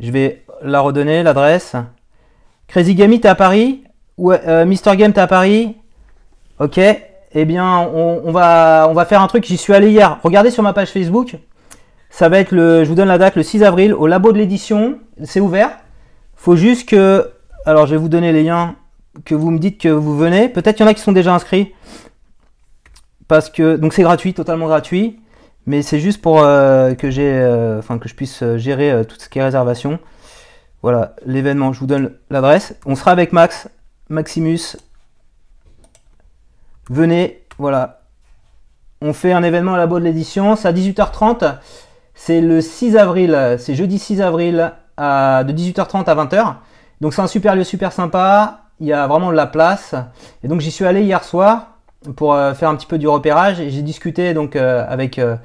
Je 0.00 0.10
vais 0.10 0.44
la 0.62 0.80
redonner, 0.80 1.22
l'adresse. 1.22 1.76
Crazy 2.68 2.94
Gamey, 2.94 3.20
t'es 3.20 3.28
à 3.28 3.34
Paris? 3.34 3.84
Ou 4.16 4.32
euh, 4.32 4.64
Mister 4.64 4.96
Game, 4.96 5.12
t'es 5.12 5.20
à 5.20 5.26
Paris? 5.26 5.76
Ok. 6.58 6.78
Eh 7.36 7.44
bien, 7.44 7.80
on, 7.80 8.30
va, 8.30 8.86
on 8.88 8.94
va 8.94 9.04
faire 9.04 9.20
un 9.20 9.26
truc, 9.26 9.44
j'y 9.44 9.56
suis 9.56 9.74
allé 9.74 9.90
hier. 9.90 10.20
Regardez 10.22 10.50
sur 10.50 10.62
ma 10.62 10.72
page 10.72 10.88
Facebook. 10.88 11.36
Ça 12.08 12.28
va 12.28 12.38
être 12.38 12.52
le, 12.52 12.84
je 12.84 12.88
vous 12.88 12.94
donne 12.94 13.08
la 13.08 13.18
date, 13.18 13.34
le 13.34 13.42
6 13.42 13.64
avril, 13.64 13.92
au 13.92 14.06
labo 14.06 14.32
de 14.32 14.38
l'édition. 14.38 15.00
C'est 15.22 15.40
ouvert. 15.40 15.70
Faut 16.34 16.56
juste 16.56 16.88
que, 16.88 17.30
alors 17.64 17.86
je 17.86 17.92
vais 17.92 18.00
vous 18.00 18.08
donner 18.08 18.32
les 18.32 18.42
liens, 18.42 18.76
que 19.24 19.34
vous 19.34 19.50
me 19.50 19.58
dites 19.58 19.80
que 19.80 19.88
vous 19.88 20.16
venez. 20.16 20.48
Peut-être 20.48 20.76
qu'il 20.76 20.84
y 20.84 20.88
en 20.88 20.90
a 20.90 20.94
qui 20.94 21.02
sont 21.02 21.12
déjà 21.12 21.34
inscrits. 21.34 21.72
Parce 23.28 23.48
que, 23.48 23.76
donc 23.76 23.92
c'est 23.92 24.02
gratuit, 24.02 24.34
totalement 24.34 24.66
gratuit. 24.66 25.20
Mais 25.66 25.82
c'est 25.82 26.00
juste 26.00 26.20
pour 26.20 26.40
euh, 26.40 26.94
que 26.94 27.10
j'ai, 27.10 27.32
euh, 27.32 27.78
enfin 27.78 27.98
que 27.98 28.08
je 28.08 28.14
puisse 28.14 28.42
euh, 28.42 28.58
gérer 28.58 29.02
tout 29.08 29.16
ce 29.18 29.28
qui 29.28 29.38
est 29.38 29.42
réservation. 29.42 29.98
Voilà, 30.82 31.14
l'événement, 31.24 31.72
je 31.72 31.80
vous 31.80 31.86
donne 31.86 32.12
l'adresse. 32.28 32.76
On 32.84 32.94
sera 32.94 33.12
avec 33.12 33.32
Max, 33.32 33.68
Maximus. 34.10 34.76
Venez, 36.90 37.46
voilà. 37.56 38.02
On 39.00 39.14
fait 39.14 39.32
un 39.32 39.42
événement 39.42 39.74
à 39.74 39.78
labo 39.78 39.98
de 39.98 40.04
l'édition, 40.04 40.56
c'est 40.56 40.68
à 40.68 40.72
18h30. 40.72 41.56
C'est 42.14 42.42
le 42.42 42.60
6 42.60 42.96
avril, 42.96 43.56
c'est 43.58 43.74
jeudi 43.74 43.98
6 43.98 44.20
avril 44.20 44.72
de 44.98 45.52
18h30 45.52 46.04
à 46.04 46.14
20h. 46.14 46.54
Donc 47.00 47.14
c'est 47.14 47.22
un 47.22 47.26
super 47.26 47.56
lieu 47.56 47.64
super 47.64 47.92
sympa, 47.92 48.60
il 48.80 48.86
y 48.86 48.92
a 48.92 49.06
vraiment 49.06 49.30
de 49.30 49.36
la 49.36 49.46
place. 49.46 49.94
Et 50.42 50.48
donc 50.48 50.60
j'y 50.60 50.70
suis 50.70 50.84
allé 50.84 51.02
hier 51.02 51.24
soir 51.24 51.78
pour 52.16 52.34
euh, 52.34 52.54
faire 52.54 52.68
un 52.68 52.76
petit 52.76 52.86
peu 52.86 52.98
du 52.98 53.08
repérage 53.08 53.60
et 53.60 53.70
j'ai 53.70 53.82
discuté 53.82 54.34
donc 54.34 54.56
euh, 54.56 54.84
avec, 54.88 55.18
euh, 55.18 55.36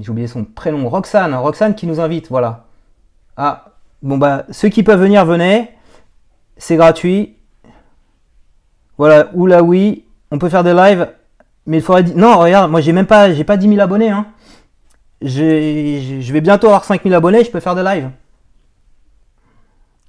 j'ai 0.00 0.10
oublié 0.10 0.26
son 0.26 0.44
prénom, 0.44 0.88
Roxane, 0.88 1.34
Roxane 1.34 1.74
qui 1.74 1.86
nous 1.86 2.00
invite, 2.00 2.28
voilà. 2.28 2.64
Ah, 3.36 3.66
bon 4.02 4.18
bah 4.18 4.44
ceux 4.50 4.68
qui 4.68 4.82
peuvent 4.82 5.00
venir, 5.00 5.24
venez, 5.24 5.70
c'est 6.56 6.76
gratuit. 6.76 7.36
Voilà, 8.98 9.28
oula 9.32 9.62
oui, 9.62 10.04
on 10.30 10.38
peut 10.38 10.50
faire 10.50 10.64
des 10.64 10.74
lives, 10.74 11.08
mais 11.64 11.78
il 11.78 11.82
faudrait... 11.82 12.02
Non, 12.02 12.38
regarde, 12.38 12.70
moi 12.70 12.82
j'ai 12.82 12.92
même 12.92 13.06
pas, 13.06 13.32
j'ai 13.32 13.44
pas 13.44 13.56
10 13.56 13.68
000 13.68 13.80
abonnés. 13.80 14.10
Hein. 14.10 14.26
Je 15.22 16.32
vais 16.32 16.40
bientôt 16.40 16.68
avoir 16.68 16.84
5 16.84 17.02
000 17.02 17.14
abonnés, 17.14 17.44
je 17.44 17.50
peux 17.50 17.60
faire 17.60 17.74
des 17.74 17.82
lives. 17.82 18.10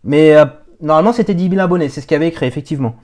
Mais 0.03 0.35
euh, 0.35 0.45
normalement 0.81 1.13
c'était 1.13 1.33
10 1.33 1.49
000 1.49 1.61
abonnés, 1.61 1.89
c'est 1.89 2.01
ce 2.01 2.07
qu'il 2.07 2.15
y 2.15 2.17
avait 2.17 2.29
écrit, 2.29 2.45
effectivement. 2.45 2.95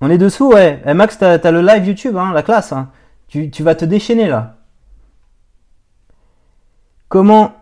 On 0.00 0.10
est 0.10 0.18
dessous, 0.18 0.48
ouais. 0.52 0.82
Eh, 0.86 0.94
Max, 0.94 1.18
t'as 1.18 1.38
as 1.38 1.50
le 1.50 1.62
live 1.62 1.86
YouTube, 1.86 2.16
hein, 2.16 2.32
la 2.32 2.42
classe. 2.42 2.72
Hein. 2.72 2.90
Tu, 3.28 3.50
tu 3.50 3.62
vas 3.62 3.74
te 3.74 3.84
déchaîner 3.84 4.28
là. 4.28 4.56
Comment 7.08 7.54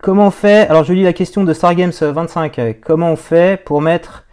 comment 0.00 0.28
on 0.28 0.30
fait 0.30 0.68
Alors 0.68 0.84
je 0.84 0.92
lis 0.92 1.02
la 1.02 1.12
question 1.12 1.44
de 1.44 1.52
Stargames 1.52 1.92
25. 1.92 2.80
Comment 2.82 3.12
on 3.12 3.16
fait 3.16 3.62
pour 3.64 3.82
mettre 3.82 4.24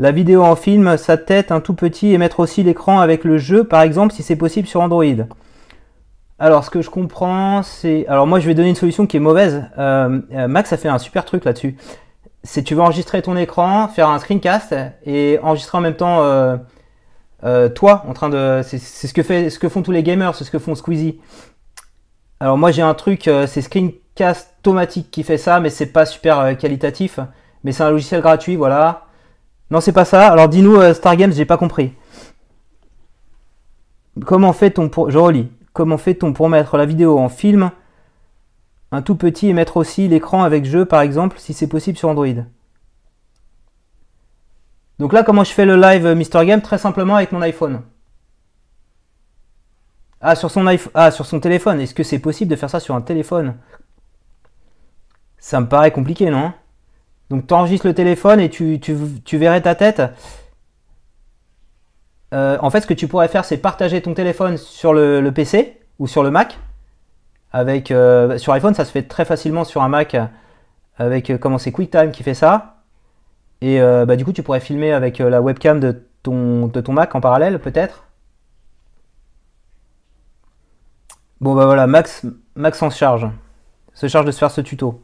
la 0.00 0.12
vidéo 0.12 0.42
en 0.42 0.56
film, 0.56 0.96
sa 0.96 1.18
tête 1.18 1.52
un 1.52 1.60
tout 1.60 1.74
petit 1.74 2.14
et 2.14 2.18
mettre 2.18 2.40
aussi 2.40 2.62
l'écran 2.62 3.00
avec 3.00 3.22
le 3.22 3.36
jeu, 3.36 3.64
par 3.64 3.82
exemple, 3.82 4.14
si 4.14 4.22
c'est 4.22 4.34
possible 4.34 4.66
sur 4.66 4.80
Android 4.80 5.04
Alors 6.38 6.64
ce 6.64 6.70
que 6.70 6.80
je 6.80 6.88
comprends, 6.88 7.62
c'est... 7.62 8.06
Alors 8.08 8.26
moi 8.26 8.40
je 8.40 8.46
vais 8.46 8.54
donner 8.54 8.70
une 8.70 8.76
solution 8.76 9.06
qui 9.06 9.18
est 9.18 9.20
mauvaise. 9.20 9.62
Euh, 9.78 10.22
euh, 10.32 10.48
Max 10.48 10.72
a 10.72 10.78
fait 10.78 10.88
un 10.88 10.96
super 10.96 11.26
truc 11.26 11.44
là-dessus. 11.44 11.76
C'est 12.42 12.62
tu 12.62 12.74
veux 12.74 12.80
enregistrer 12.80 13.20
ton 13.20 13.36
écran, 13.36 13.88
faire 13.88 14.08
un 14.08 14.18
screencast 14.18 14.74
et 15.04 15.38
enregistrer 15.42 15.76
en 15.76 15.82
même 15.82 15.96
temps 15.96 16.20
euh, 16.22 17.68
toi 17.68 18.02
en 18.08 18.14
train 18.14 18.30
de... 18.30 18.62
C'est 18.64 18.78
ce 18.78 19.12
que, 19.12 19.22
ce 19.22 19.58
que 19.58 19.68
font 19.68 19.82
tous 19.82 19.92
les 19.92 20.02
gamers, 20.02 20.34
c'est 20.34 20.44
ce 20.44 20.50
que 20.50 20.58
font 20.58 20.74
Squeezie. 20.74 21.20
Alors 22.40 22.56
moi 22.56 22.70
j'ai 22.70 22.80
un 22.80 22.94
truc, 22.94 23.28
c'est 23.46 23.60
screencast 23.60 24.54
automatique 24.60 25.10
qui 25.10 25.24
fait 25.24 25.36
ça, 25.36 25.60
mais 25.60 25.68
c'est 25.68 25.92
pas 25.92 26.06
super 26.06 26.56
qualitatif. 26.56 27.20
Mais 27.64 27.72
c'est 27.72 27.82
un 27.82 27.90
logiciel 27.90 28.22
gratuit, 28.22 28.56
voilà. 28.56 29.04
Non, 29.70 29.80
c'est 29.80 29.92
pas 29.92 30.04
ça. 30.04 30.28
Alors 30.28 30.48
dis-nous, 30.48 30.76
euh, 30.76 30.94
Star 30.94 31.16
Games, 31.16 31.32
j'ai 31.32 31.44
pas 31.44 31.56
compris. 31.56 31.92
Comment 34.24 34.52
fait-on 34.52 34.88
pour. 34.88 35.10
Je 35.10 35.18
relis. 35.18 35.50
Comment 35.72 35.98
fait-on 35.98 36.32
pour 36.32 36.48
mettre 36.48 36.76
la 36.76 36.86
vidéo 36.86 37.18
en 37.18 37.28
film 37.28 37.70
un 38.92 39.02
tout 39.02 39.14
petit 39.14 39.48
et 39.48 39.52
mettre 39.52 39.76
aussi 39.76 40.08
l'écran 40.08 40.42
avec 40.42 40.64
jeu, 40.64 40.84
par 40.84 41.00
exemple, 41.00 41.38
si 41.38 41.52
c'est 41.52 41.68
possible 41.68 41.96
sur 41.96 42.08
Android? 42.08 42.44
Donc 44.98 45.12
là, 45.12 45.22
comment 45.22 45.44
je 45.44 45.52
fais 45.52 45.64
le 45.64 45.76
live 45.76 46.06
euh, 46.06 46.14
Mr. 46.14 46.44
Game? 46.44 46.60
Très 46.60 46.76
simplement 46.78 47.14
avec 47.14 47.30
mon 47.32 47.40
iPhone. 47.40 47.82
Ah, 50.20 50.34
sur 50.34 50.50
son, 50.50 50.66
iPhone. 50.66 50.92
ah, 50.94 51.10
sur 51.10 51.24
son 51.24 51.40
téléphone. 51.40 51.80
Est-ce 51.80 51.94
que 51.94 52.02
c'est 52.02 52.18
possible 52.18 52.50
de 52.50 52.56
faire 52.56 52.68
ça 52.68 52.80
sur 52.80 52.94
un 52.94 53.00
téléphone? 53.00 53.54
Ça 55.38 55.60
me 55.60 55.68
paraît 55.68 55.92
compliqué, 55.92 56.28
non? 56.28 56.52
Donc 57.30 57.46
tu 57.46 57.54
enregistres 57.54 57.86
le 57.86 57.94
téléphone 57.94 58.40
et 58.40 58.50
tu, 58.50 58.80
verrais 59.32 59.60
ta 59.60 59.76
tête. 59.76 60.02
Euh, 62.34 62.58
en 62.60 62.70
fait, 62.70 62.80
ce 62.80 62.86
que 62.86 62.94
tu 62.94 63.06
pourrais 63.06 63.28
faire, 63.28 63.44
c'est 63.44 63.56
partager 63.56 64.02
ton 64.02 64.14
téléphone 64.14 64.56
sur 64.56 64.92
le, 64.92 65.30
PC 65.30 65.80
ou 66.00 66.08
sur 66.08 66.24
le 66.24 66.30
Mac. 66.32 66.58
Avec, 67.52 67.90
euh, 67.90 68.36
sur 68.38 68.52
iPhone, 68.52 68.74
ça 68.74 68.84
se 68.84 68.90
fait 68.90 69.04
très 69.04 69.24
facilement 69.24 69.64
sur 69.64 69.82
un 69.82 69.88
Mac 69.88 70.16
avec 70.98 71.30
euh, 71.30 71.38
comment 71.38 71.58
c'est 71.58 71.72
QuickTime 71.72 72.10
qui 72.10 72.24
fait 72.24 72.34
ça. 72.34 72.76
Et 73.60 73.78
bah, 73.78 74.16
du 74.16 74.24
coup, 74.24 74.32
tu 74.32 74.42
pourrais 74.42 74.60
filmer 74.60 74.92
avec 74.92 75.18
la 75.18 75.42
webcam 75.42 75.80
de 75.80 76.02
ton, 76.22 76.70
Mac 76.88 77.14
en 77.14 77.20
parallèle, 77.20 77.58
peut-être. 77.58 78.04
Bon 81.42 81.54
bah 81.54 81.66
voilà, 81.66 81.86
Max, 81.86 82.24
Max 82.54 82.82
en 82.82 82.88
charge. 82.88 83.28
Se 83.92 84.08
charge 84.08 84.24
de 84.24 84.30
se 84.30 84.38
faire 84.38 84.50
ce 84.50 84.62
tuto. 84.62 85.02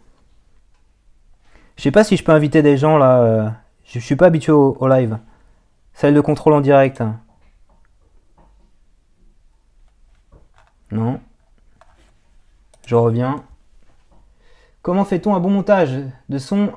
Je 1.77 1.83
sais 1.83 1.91
pas 1.91 2.05
si 2.05 2.17
je 2.17 2.25
peux 2.25 2.33
inviter 2.33 2.62
des 2.62 2.77
gens 2.77 2.97
là. 2.99 3.21
Euh, 3.21 3.49
je, 3.85 3.99
suis 3.99 4.17
pas 4.17 4.27
habitué 4.27 4.53
au, 4.53 4.89
live. 4.89 5.19
Celle 5.93 6.15
de 6.15 6.21
contrôle 6.21 6.55
en 6.55 6.61
direct. 6.61 7.03
Non. 10.91 11.21
Je 12.87 12.95
reviens. 12.95 13.43
Comment 14.83 15.05
fait-on 15.05 15.35
un 15.35 15.41
bon 15.41 15.51
montage 15.51 15.99
de 16.29 16.39
son 16.39 16.71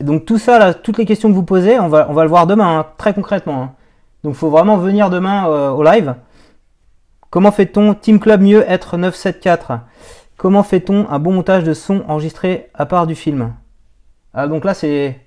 Donc 0.00 0.24
tout 0.24 0.38
ça, 0.38 0.58
là, 0.58 0.74
toutes 0.74 0.98
les 0.98 1.04
questions 1.04 1.28
que 1.28 1.34
vous 1.34 1.42
posez, 1.42 1.78
on 1.78 1.88
va, 1.88 2.06
on 2.08 2.14
va 2.14 2.22
le 2.24 2.28
voir 2.28 2.46
demain, 2.46 2.78
hein, 2.78 2.86
très 2.96 3.14
concrètement. 3.14 3.62
Hein. 3.62 3.72
Donc 4.24 4.34
il 4.34 4.38
faut 4.38 4.50
vraiment 4.50 4.78
venir 4.78 5.10
demain 5.10 5.46
euh, 5.48 5.70
au 5.70 5.82
live. 5.82 6.14
Comment 7.30 7.52
fait-on 7.52 7.94
Team 7.94 8.18
Club 8.18 8.40
mieux 8.40 8.64
être 8.68 8.96
974 8.96 9.80
Comment 10.36 10.62
fait-on 10.62 11.08
un 11.08 11.18
bon 11.18 11.32
montage 11.32 11.64
de 11.64 11.74
son 11.74 12.02
enregistré 12.08 12.70
à 12.74 12.86
part 12.86 13.06
du 13.06 13.14
film? 13.14 13.52
Ah, 14.34 14.48
donc 14.48 14.64
là, 14.64 14.74
c'est. 14.74 15.20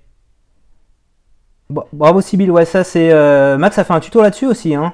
Bravo 1.70 2.22
Sibyl, 2.22 2.52
ouais, 2.52 2.66
ça 2.66 2.84
c'est. 2.84 3.12
Euh, 3.12 3.58
Max 3.58 3.78
a 3.78 3.84
fait 3.84 3.94
un 3.94 4.00
tuto 4.02 4.22
là-dessus 4.22 4.46
aussi. 4.46 4.76
Hein. 4.76 4.94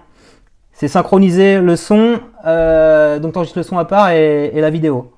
C'est 0.71 0.87
synchroniser 0.87 1.59
le 1.59 1.75
son, 1.75 2.19
euh, 2.45 3.19
donc 3.19 3.33
tu 3.33 3.37
enregistres 3.37 3.59
le 3.59 3.63
son 3.63 3.77
à 3.77 3.85
part 3.85 4.09
et, 4.09 4.51
la 4.59 4.69
vidéo. 4.71 5.13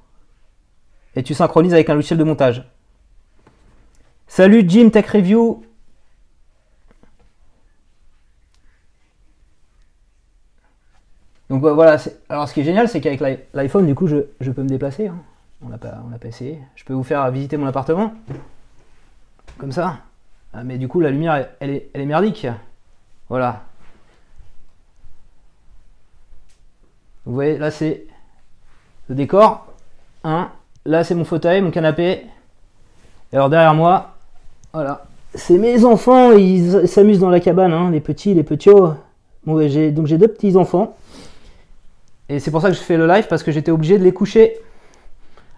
Et 1.15 1.23
tu 1.23 1.33
synchronises 1.33 1.73
avec 1.73 1.89
un 1.89 1.93
logiciel 1.93 2.19
de 2.19 2.23
montage. 2.25 2.69
Salut 4.27 4.65
Jim 4.67 4.89
Tech 4.89 5.07
Review. 5.07 5.63
Donc 11.49 11.61
voilà, 11.61 11.97
alors 12.27 12.49
ce 12.49 12.53
qui 12.53 12.61
est 12.61 12.63
génial, 12.63 12.89
c'est 12.89 12.99
qu'avec 12.99 13.21
l'iPhone, 13.53 13.85
du 13.85 13.95
coup, 13.95 14.07
je, 14.07 14.51
peux 14.51 14.63
me 14.63 14.67
déplacer. 14.67 15.07
Hein. 15.07 15.17
On 15.61 15.69
n'a 15.69 15.77
pas, 15.77 16.03
pas 16.19 16.27
essayé. 16.27 16.59
Je 16.75 16.83
peux 16.83 16.93
vous 16.93 17.03
faire 17.03 17.29
visiter 17.31 17.55
mon 17.55 17.67
appartement 17.67 18.13
comme 19.57 19.71
ça. 19.71 19.97
Ah, 20.53 20.63
mais 20.63 20.77
du 20.77 20.87
coup, 20.87 21.01
la 21.01 21.11
lumière, 21.11 21.49
elle 21.59 21.83
est, 21.93 22.05
merdique. 22.05 22.47
Voilà. 23.29 23.63
Vous 27.25 27.33
voyez, 27.33 27.57
là, 27.57 27.71
c'est 27.71 28.05
le 29.09 29.15
décor. 29.15 29.67
Hein. 30.23 30.49
Là, 30.85 31.03
c'est 31.03 31.15
mon 31.15 31.25
fauteuil, 31.25 31.61
mon 31.61 31.71
canapé. 31.71 32.25
Et 33.33 33.35
alors, 33.35 33.49
derrière 33.49 33.73
moi, 33.73 34.15
voilà. 34.73 35.05
C'est 35.33 35.57
mes 35.57 35.83
enfants, 35.83 36.31
ils 36.31 36.87
s'amusent 36.87 37.19
dans 37.19 37.29
la 37.29 37.41
cabane, 37.41 37.73
hein, 37.73 37.91
les 37.91 37.99
petits, 37.99 38.33
les 38.33 38.43
petits. 38.43 38.69
Bon, 38.69 38.95
donc 39.45 39.67
j'ai 40.05 40.17
deux 40.17 40.27
petits 40.27 40.55
enfants. 40.55 40.95
Et 42.29 42.39
c'est 42.39 42.51
pour 42.51 42.61
ça 42.61 42.69
que 42.69 42.75
je 42.75 42.81
fais 42.81 42.97
le 42.97 43.07
live, 43.07 43.27
parce 43.27 43.43
que 43.43 43.51
j'étais 43.51 43.71
obligé 43.71 43.99
de 43.99 44.03
les 44.03 44.13
coucher 44.13 44.55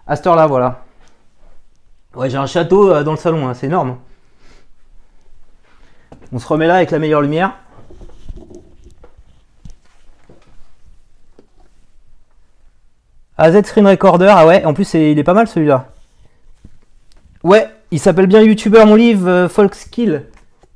à 0.06 0.16
cette 0.16 0.26
heure-là, 0.26 0.46
voilà. 0.46 0.84
Ouais, 2.14 2.30
j'ai 2.30 2.38
un 2.38 2.46
château 2.46 2.90
euh, 2.90 3.02
dans 3.04 3.12
le 3.12 3.18
salon, 3.18 3.46
hein, 3.46 3.54
c'est 3.54 3.66
énorme. 3.66 3.98
On 6.32 6.38
se 6.38 6.46
remet 6.46 6.66
là 6.66 6.76
avec 6.76 6.90
la 6.90 6.98
meilleure 6.98 7.22
lumière. 7.22 7.56
AZ 13.36 13.64
Screen 13.64 13.86
Recorder, 13.86 14.32
ah 14.34 14.46
ouais, 14.46 14.64
en 14.64 14.74
plus 14.74 14.94
il 14.94 15.18
est 15.18 15.24
pas 15.24 15.34
mal 15.34 15.46
celui-là. 15.46 15.92
Ouais, 17.44 17.68
il 17.92 18.00
s'appelle 18.00 18.26
bien 18.26 18.42
YouTuber 18.42 18.84
mon 18.84 18.96
livre, 18.96 19.28
euh, 19.28 19.48
Folk 19.48 19.74
Skill. 19.74 20.24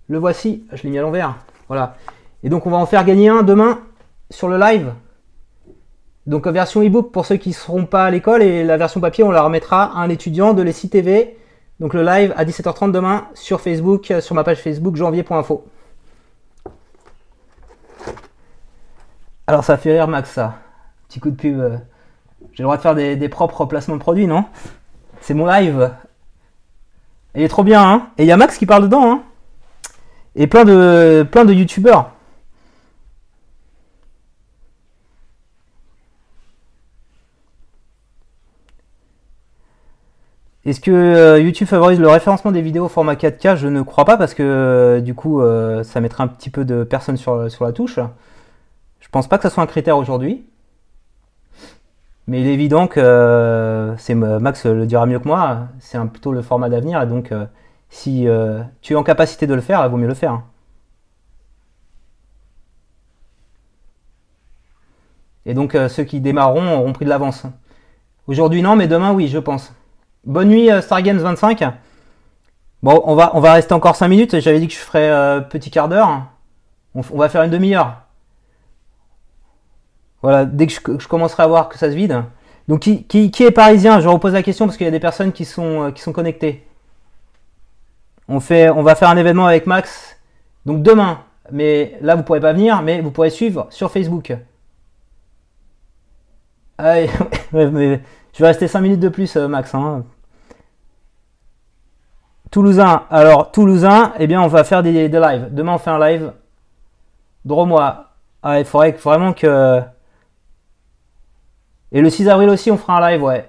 Le 0.08 0.18
voici, 0.18 0.64
je 0.72 0.82
l'ai 0.84 0.90
mis 0.90 0.98
à 0.98 1.02
l'envers. 1.02 1.34
Voilà. 1.66 1.96
Et 2.44 2.48
donc 2.48 2.66
on 2.66 2.70
va 2.70 2.76
en 2.76 2.86
faire 2.86 3.04
gagner 3.04 3.28
un 3.28 3.42
demain 3.42 3.80
sur 4.30 4.48
le 4.48 4.58
live. 4.58 4.92
Donc 6.26 6.46
version 6.46 6.82
ebook 6.82 7.10
pour 7.10 7.26
ceux 7.26 7.36
qui 7.36 7.48
ne 7.48 7.54
seront 7.54 7.84
pas 7.84 8.04
à 8.04 8.10
l'école 8.10 8.42
et 8.42 8.62
la 8.62 8.76
version 8.76 9.00
papier 9.00 9.24
on 9.24 9.30
la 9.30 9.42
remettra 9.42 9.84
à 9.84 10.02
un 10.02 10.08
étudiant 10.08 10.54
de 10.54 10.62
l'ESI 10.62 10.88
TV. 10.88 11.36
Donc 11.80 11.94
le 11.94 12.04
live 12.04 12.32
à 12.36 12.44
17h30 12.44 12.92
demain 12.92 13.26
sur 13.34 13.60
Facebook, 13.60 14.10
euh, 14.10 14.20
sur 14.20 14.34
ma 14.34 14.44
page 14.44 14.58
Facebook 14.58 14.94
janvier.info. 14.94 15.64
Alors 19.48 19.64
ça 19.64 19.76
fait 19.76 19.92
rire 19.92 20.06
Max 20.06 20.30
ça. 20.30 20.54
Petit 21.08 21.18
coup 21.18 21.30
de 21.30 21.36
pub. 21.36 21.58
Euh. 21.58 21.76
J'ai 22.52 22.62
le 22.62 22.64
droit 22.64 22.76
de 22.76 22.82
faire 22.82 22.94
des, 22.94 23.28
propres 23.28 23.64
placements 23.64 23.96
de 23.96 24.00
produits, 24.00 24.26
non? 24.26 24.44
C'est 25.20 25.34
mon 25.34 25.46
live. 25.46 25.90
Il 27.34 27.42
est 27.42 27.48
trop 27.48 27.64
bien, 27.64 27.82
hein 27.82 28.08
Et 28.18 28.24
il 28.24 28.26
y 28.26 28.32
a 28.32 28.36
Max 28.36 28.58
qui 28.58 28.66
parle 28.66 28.82
dedans, 28.82 29.10
hein 29.10 29.22
Et 30.36 30.46
plein 30.46 30.64
de, 30.64 31.26
plein 31.30 31.44
de 31.44 31.52
youtubeurs. 31.52 32.10
Est-ce 40.64 40.80
que 40.80 40.92
euh, 40.92 41.40
YouTube 41.40 41.66
favorise 41.66 41.98
le 41.98 42.08
référencement 42.08 42.52
des 42.52 42.62
vidéos 42.62 42.84
au 42.84 42.88
format 42.88 43.14
4K 43.14 43.56
Je 43.56 43.66
ne 43.66 43.82
crois 43.82 44.04
pas 44.04 44.16
parce 44.16 44.32
que 44.32 44.44
euh, 44.44 45.00
du 45.00 45.12
coup 45.12 45.40
euh, 45.40 45.82
ça 45.82 46.00
mettrait 46.00 46.22
un 46.22 46.28
petit 46.28 46.50
peu 46.50 46.64
de 46.64 46.84
personnes 46.84 47.16
sur, 47.16 47.36
la 47.36 47.72
touche. 47.72 47.98
Je 49.00 49.08
pense 49.08 49.28
pas 49.28 49.38
que 49.38 49.42
ça 49.42 49.50
soit 49.50 49.62
un 49.64 49.66
critère 49.66 49.98
aujourd'hui. 49.98 50.46
Mais 52.28 52.40
il 52.40 52.46
est 52.46 52.54
évident 52.54 52.86
que 52.86 53.94
c'est 53.98 54.14
Max 54.14 54.64
le 54.66 54.86
dira 54.86 55.06
mieux 55.06 55.18
que 55.18 55.26
moi, 55.26 55.66
c'est 55.80 55.98
plutôt 56.08 56.30
le 56.32 56.42
format 56.42 56.68
d'avenir 56.68 57.02
et 57.02 57.06
donc 57.06 57.32
si 57.90 58.28
tu 58.80 58.92
es 58.92 58.96
en 58.96 59.02
capacité 59.02 59.48
de 59.48 59.54
le 59.54 59.60
faire, 59.60 59.84
il 59.84 59.90
vaut 59.90 59.96
mieux 59.96 60.06
le 60.06 60.14
faire. 60.14 60.42
Et 65.46 65.54
donc 65.54 65.76
ceux 65.88 66.04
qui 66.04 66.20
démarreront 66.20 66.78
auront 66.78 66.92
pris 66.92 67.04
de 67.04 67.10
l'avance. 67.10 67.44
Aujourd'hui 68.28 68.62
non, 68.62 68.76
mais 68.76 68.86
demain 68.86 69.12
oui, 69.12 69.26
je 69.26 69.38
pense. 69.38 69.72
Bonne 70.24 70.48
nuit 70.48 70.70
euh, 70.70 70.80
Stargames 70.80 71.18
25. 71.18 71.64
Bon, 72.82 73.02
on 73.04 73.16
va, 73.16 73.32
on 73.34 73.40
va 73.40 73.54
rester 73.54 73.74
encore 73.74 73.96
5 73.96 74.06
minutes. 74.08 74.38
J'avais 74.38 74.60
dit 74.60 74.68
que 74.68 74.74
je 74.74 74.78
ferais 74.78 75.10
euh, 75.10 75.40
petit 75.40 75.70
quart 75.70 75.88
d'heure. 75.88 76.26
On, 76.94 77.00
va 77.00 77.28
faire 77.28 77.42
une 77.42 77.50
demi-heure. 77.50 77.96
Voilà, 80.20 80.44
dès 80.44 80.66
que 80.66 80.98
je, 80.98 81.08
commencerai 81.08 81.42
à 81.42 81.46
voir 81.46 81.68
que 81.68 81.78
ça 81.78 81.90
se 81.90 81.96
vide. 81.96 82.22
Donc, 82.68 82.80
qui, 82.80 83.32
est 83.40 83.50
parisien? 83.50 83.98
Je 83.98 84.08
repose 84.08 84.34
la 84.34 84.42
question 84.42 84.66
parce 84.66 84.76
qu'il 84.76 84.84
y 84.84 84.88
a 84.88 84.92
des 84.92 85.00
personnes 85.00 85.32
qui 85.32 85.44
sont, 85.44 85.84
euh, 85.84 85.90
qui 85.90 86.02
sont 86.02 86.12
connectées. 86.12 86.64
On, 88.28 88.38
va 88.38 88.94
faire 88.94 89.08
un 89.08 89.16
événement 89.16 89.46
avec 89.46 89.66
Max. 89.66 90.16
Donc, 90.66 90.82
demain. 90.82 91.20
Mais 91.50 91.98
là, 92.00 92.14
vous 92.14 92.22
pourrez 92.22 92.40
pas 92.40 92.52
venir, 92.52 92.82
mais 92.82 93.00
vous 93.00 93.10
pourrez 93.10 93.30
suivre 93.30 93.66
sur 93.70 93.90
Facebook. 93.90 94.36
Ah, 96.78 96.94
je 98.32 98.38
vais 98.40 98.46
rester 98.46 98.68
5 98.68 98.80
minutes 98.80 99.00
de 99.00 99.08
plus, 99.08 99.36
euh, 99.36 99.48
Max. 99.48 99.74
Hein. 99.74 100.04
Toulousain. 102.50 103.04
Alors, 103.10 103.52
Toulousain, 103.52 104.12
eh 104.18 104.26
bien, 104.26 104.42
on 104.42 104.46
va 104.46 104.64
faire 104.64 104.82
des, 104.82 105.08
lives. 105.08 105.48
Demain, 105.52 105.74
on 105.74 105.78
fait 105.78 105.90
un 105.90 105.98
live. 105.98 106.32
Dromois. 107.44 108.10
Ah, 108.42 108.58
il 108.58 108.64
faudrait 108.64 108.92
vraiment 108.92 109.32
que. 109.32 109.80
Et 111.92 112.00
le 112.00 112.10
6 112.10 112.28
avril 112.28 112.48
aussi, 112.48 112.70
on 112.70 112.78
fera 112.78 112.98
un 112.98 113.10
live, 113.10 113.22
ouais. 113.22 113.48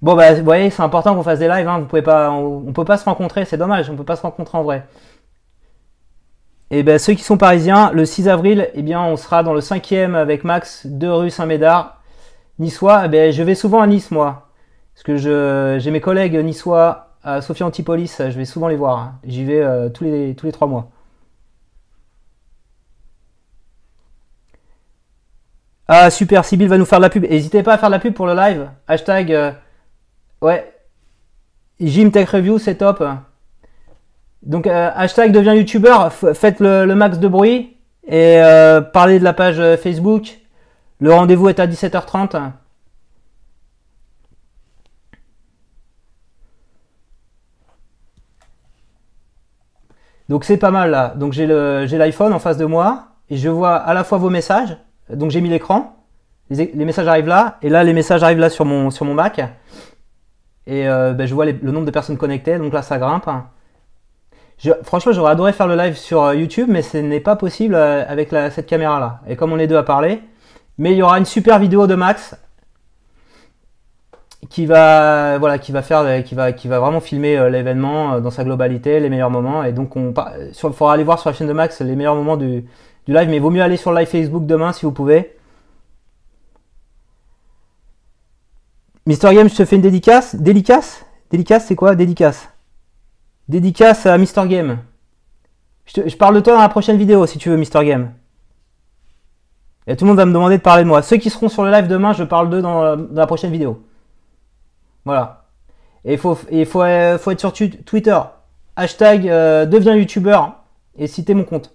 Bon, 0.00 0.14
bah, 0.14 0.32
vous 0.34 0.44
voyez, 0.44 0.70
c'est 0.70 0.82
important 0.82 1.14
qu'on 1.14 1.22
fasse 1.22 1.38
des 1.38 1.48
lives. 1.48 1.68
Hein. 1.68 1.86
On, 1.92 2.64
on 2.68 2.72
peut 2.72 2.84
pas 2.84 2.98
se 2.98 3.04
rencontrer, 3.04 3.44
c'est 3.44 3.58
dommage. 3.58 3.90
On 3.90 3.96
peut 3.96 4.04
pas 4.04 4.16
se 4.16 4.22
rencontrer 4.22 4.58
en 4.58 4.62
vrai. 4.62 4.84
Et 6.70 6.82
ben 6.82 6.98
ceux 6.98 7.14
qui 7.14 7.22
sont 7.22 7.38
parisiens, 7.38 7.90
le 7.92 8.04
6 8.04 8.28
avril, 8.28 8.68
eh 8.74 8.82
bien, 8.82 9.02
on 9.02 9.16
sera 9.16 9.42
dans 9.42 9.54
le 9.54 9.60
5e 9.60 10.14
avec 10.14 10.44
Max 10.44 10.86
de 10.86 11.08
rue 11.08 11.30
Saint-Médard. 11.30 11.97
Niçois, 12.58 13.02
eh 13.04 13.08
ben, 13.08 13.32
je 13.32 13.42
vais 13.42 13.54
souvent 13.54 13.80
à 13.80 13.86
Nice, 13.86 14.10
moi. 14.10 14.48
Parce 14.94 15.04
que 15.04 15.78
j'ai 15.78 15.90
mes 15.92 16.00
collègues 16.00 16.34
niçois 16.34 17.12
à 17.22 17.40
Sophia 17.40 17.64
Antipolis, 17.66 18.16
je 18.18 18.36
vais 18.36 18.44
souvent 18.44 18.66
les 18.66 18.74
voir. 18.74 18.98
hein. 18.98 19.18
J'y 19.24 19.44
vais 19.44 19.60
euh, 19.60 19.88
tous, 19.90 20.02
les, 20.04 20.34
tous 20.34 20.46
les 20.46 20.50
3 20.52 20.66
mois. 20.66 20.90
Ah 25.86 26.10
super, 26.10 26.44
Sibyl 26.44 26.68
va 26.68 26.78
nous 26.78 26.84
faire 26.84 26.98
de 26.98 27.04
la 27.04 27.10
pub. 27.10 27.22
N'hésitez 27.24 27.62
pas 27.62 27.74
à 27.74 27.78
faire 27.78 27.90
la 27.90 27.98
pub 27.98 28.12
pour 28.12 28.26
le 28.26 28.34
live. 28.34 28.68
Hashtag 28.88 29.32
euh, 29.32 29.52
ouais. 30.42 30.70
Jim 31.80 32.10
Tech 32.10 32.28
Review, 32.30 32.58
c'est 32.58 32.74
top. 32.76 33.02
Donc 34.42 34.66
euh, 34.66 34.90
hashtag 34.94 35.32
devient 35.32 35.54
youtubeur, 35.56 36.12
faites 36.12 36.60
le, 36.60 36.86
max 36.94 37.18
de 37.18 37.28
bruit 37.28 37.76
et 38.06 38.40
parlez 38.92 39.18
de 39.20 39.24
la 39.24 39.32
page 39.32 39.62
Facebook. 39.76 40.38
Le 41.00 41.12
rendez-vous 41.12 41.48
est 41.48 41.60
à 41.60 41.66
17h30. 41.66 42.52
Donc 50.28 50.44
c'est 50.44 50.56
pas 50.58 50.70
mal 50.70 50.90
là. 50.90 51.14
Donc 51.16 51.32
j'ai 51.32 51.46
l'iPhone 51.46 52.32
en 52.32 52.38
face 52.38 52.58
de 52.58 52.66
moi 52.66 53.08
et 53.30 53.36
je 53.36 53.48
vois 53.48 53.76
à 53.76 53.94
la 53.94 54.04
fois 54.04 54.18
vos 54.18 54.30
messages. 54.30 54.76
Donc 55.10 55.30
j'ai 55.30 55.40
mis 55.40 55.48
l'écran. 55.48 55.94
Les, 56.50 56.84
messages 56.84 57.06
arrivent 57.06 57.28
là 57.28 57.58
et 57.62 57.68
là 57.68 57.84
les 57.84 57.92
messages 57.92 58.22
arrivent 58.22 58.38
là 58.38 58.50
sur 58.50 58.64
mon 58.64 59.14
Mac. 59.14 59.38
Et 60.66 60.86
euh, 60.88 61.14
ben, 61.14 61.26
je 61.26 61.34
vois 61.34 61.46
le 61.46 61.72
nombre 61.72 61.86
de 61.86 61.90
personnes 61.90 62.18
connectées. 62.18 62.58
Donc 62.58 62.72
là 62.72 62.82
ça 62.82 62.98
grimpe. 62.98 63.28
Franchement, 64.82 65.12
j'aurais 65.12 65.30
adoré 65.30 65.52
faire 65.52 65.68
le 65.68 65.76
live 65.76 65.96
sur 65.96 66.22
euh, 66.22 66.34
YouTube, 66.34 66.66
mais 66.68 66.82
ce 66.82 66.98
n'est 66.98 67.20
pas 67.20 67.36
possible 67.36 67.76
euh, 67.76 68.04
avec 68.08 68.30
cette 68.50 68.66
caméra-là. 68.66 69.20
Et 69.28 69.36
comme 69.36 69.52
on 69.52 69.58
est 69.58 69.68
deux 69.68 69.76
à 69.76 69.84
parler, 69.84 70.20
mais 70.78 70.92
il 70.92 70.96
y 70.96 71.02
aura 71.02 71.18
une 71.18 71.24
super 71.24 71.58
vidéo 71.58 71.86
de 71.86 71.94
Max 71.94 72.36
qui 74.48 74.66
va, 74.66 75.36
voilà, 75.38 75.58
qui 75.58 75.72
va 75.72 75.82
faire, 75.82 76.24
qui 76.24 76.34
va, 76.34 76.52
qui 76.52 76.68
va 76.68 76.78
vraiment 76.78 77.00
filmer 77.00 77.36
euh, 77.36 77.50
l'événement 77.50 78.14
euh, 78.14 78.20
dans 78.20 78.30
sa 78.30 78.44
globalité, 78.44 79.00
les 79.00 79.10
meilleurs 79.10 79.30
moments. 79.30 79.64
Et 79.64 79.72
donc, 79.72 79.96
on, 79.96 80.14
euh, 80.16 80.52
faudra 80.54 80.94
aller 80.94 81.04
voir 81.04 81.18
sur 81.18 81.28
la 81.28 81.34
chaîne 81.36 81.48
de 81.48 81.52
Max 81.52 81.80
les 81.80 81.96
meilleurs 81.96 82.14
moments 82.14 82.36
du, 82.36 82.64
du 83.06 83.12
live. 83.12 83.28
Mais 83.28 83.36
il 83.36 83.42
vaut 83.42 83.50
mieux 83.50 83.62
aller 83.62 83.76
sur 83.76 83.90
le 83.92 83.98
live 83.98 84.08
Facebook 84.08 84.46
demain 84.46 84.72
si 84.72 84.86
vous 84.86 84.92
pouvez. 84.92 85.36
Mister 89.06 89.34
Game, 89.34 89.48
je 89.48 89.56
te 89.56 89.64
fais 89.64 89.76
une 89.76 89.82
dédicace. 89.82 90.36
Dédicace? 90.36 91.04
Dédicace, 91.30 91.66
c'est 91.66 91.76
quoi? 91.76 91.94
Dédicace 91.94 92.48
Dédicace 93.48 94.06
à 94.06 94.16
Mister 94.18 94.46
Game. 94.46 94.78
Je, 95.86 96.08
je 96.08 96.16
parle 96.16 96.36
de 96.36 96.40
toi 96.40 96.54
dans 96.54 96.62
la 96.62 96.68
prochaine 96.68 96.96
vidéo 96.96 97.26
si 97.26 97.38
tu 97.38 97.50
veux, 97.50 97.56
Mister 97.56 97.84
Game. 97.84 98.12
Et 99.88 99.96
tout 99.96 100.04
le 100.04 100.10
monde 100.10 100.18
va 100.18 100.26
me 100.26 100.32
demander 100.32 100.58
de 100.58 100.62
parler 100.62 100.82
de 100.82 100.88
moi. 100.88 101.00
Ceux 101.00 101.16
qui 101.16 101.30
seront 101.30 101.48
sur 101.48 101.64
le 101.64 101.70
live 101.72 101.86
demain, 101.88 102.12
je 102.12 102.22
parle 102.22 102.50
d'eux 102.50 102.60
dans, 102.60 102.94
la 102.94 103.26
prochaine 103.26 103.50
vidéo. 103.50 103.82
Voilà. 105.06 105.46
Et 106.04 106.12
il 106.12 106.18
faut, 106.18 106.38
et 106.50 106.66
faut, 106.66 106.82
euh, 106.82 107.16
faut 107.18 107.30
être 107.30 107.40
sur 107.40 107.54
Twitter. 107.54 108.18
Hashtag 108.76 109.28
euh, 109.28 109.64
deviens 109.64 109.96
youtubeur 109.96 110.56
et 110.98 111.06
citer 111.06 111.32
mon 111.32 111.44
compte. 111.44 111.74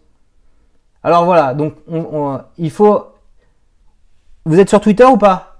Alors 1.01 1.25
voilà, 1.25 1.55
donc 1.55 1.73
on- 1.89 2.07
on- 2.13 2.41
il 2.57 2.69
faut. 2.69 3.03
Vous 4.45 4.59
êtes 4.59 4.69
sur 4.69 4.79
Twitter 4.79 5.05
ou 5.05 5.17
pas? 5.17 5.57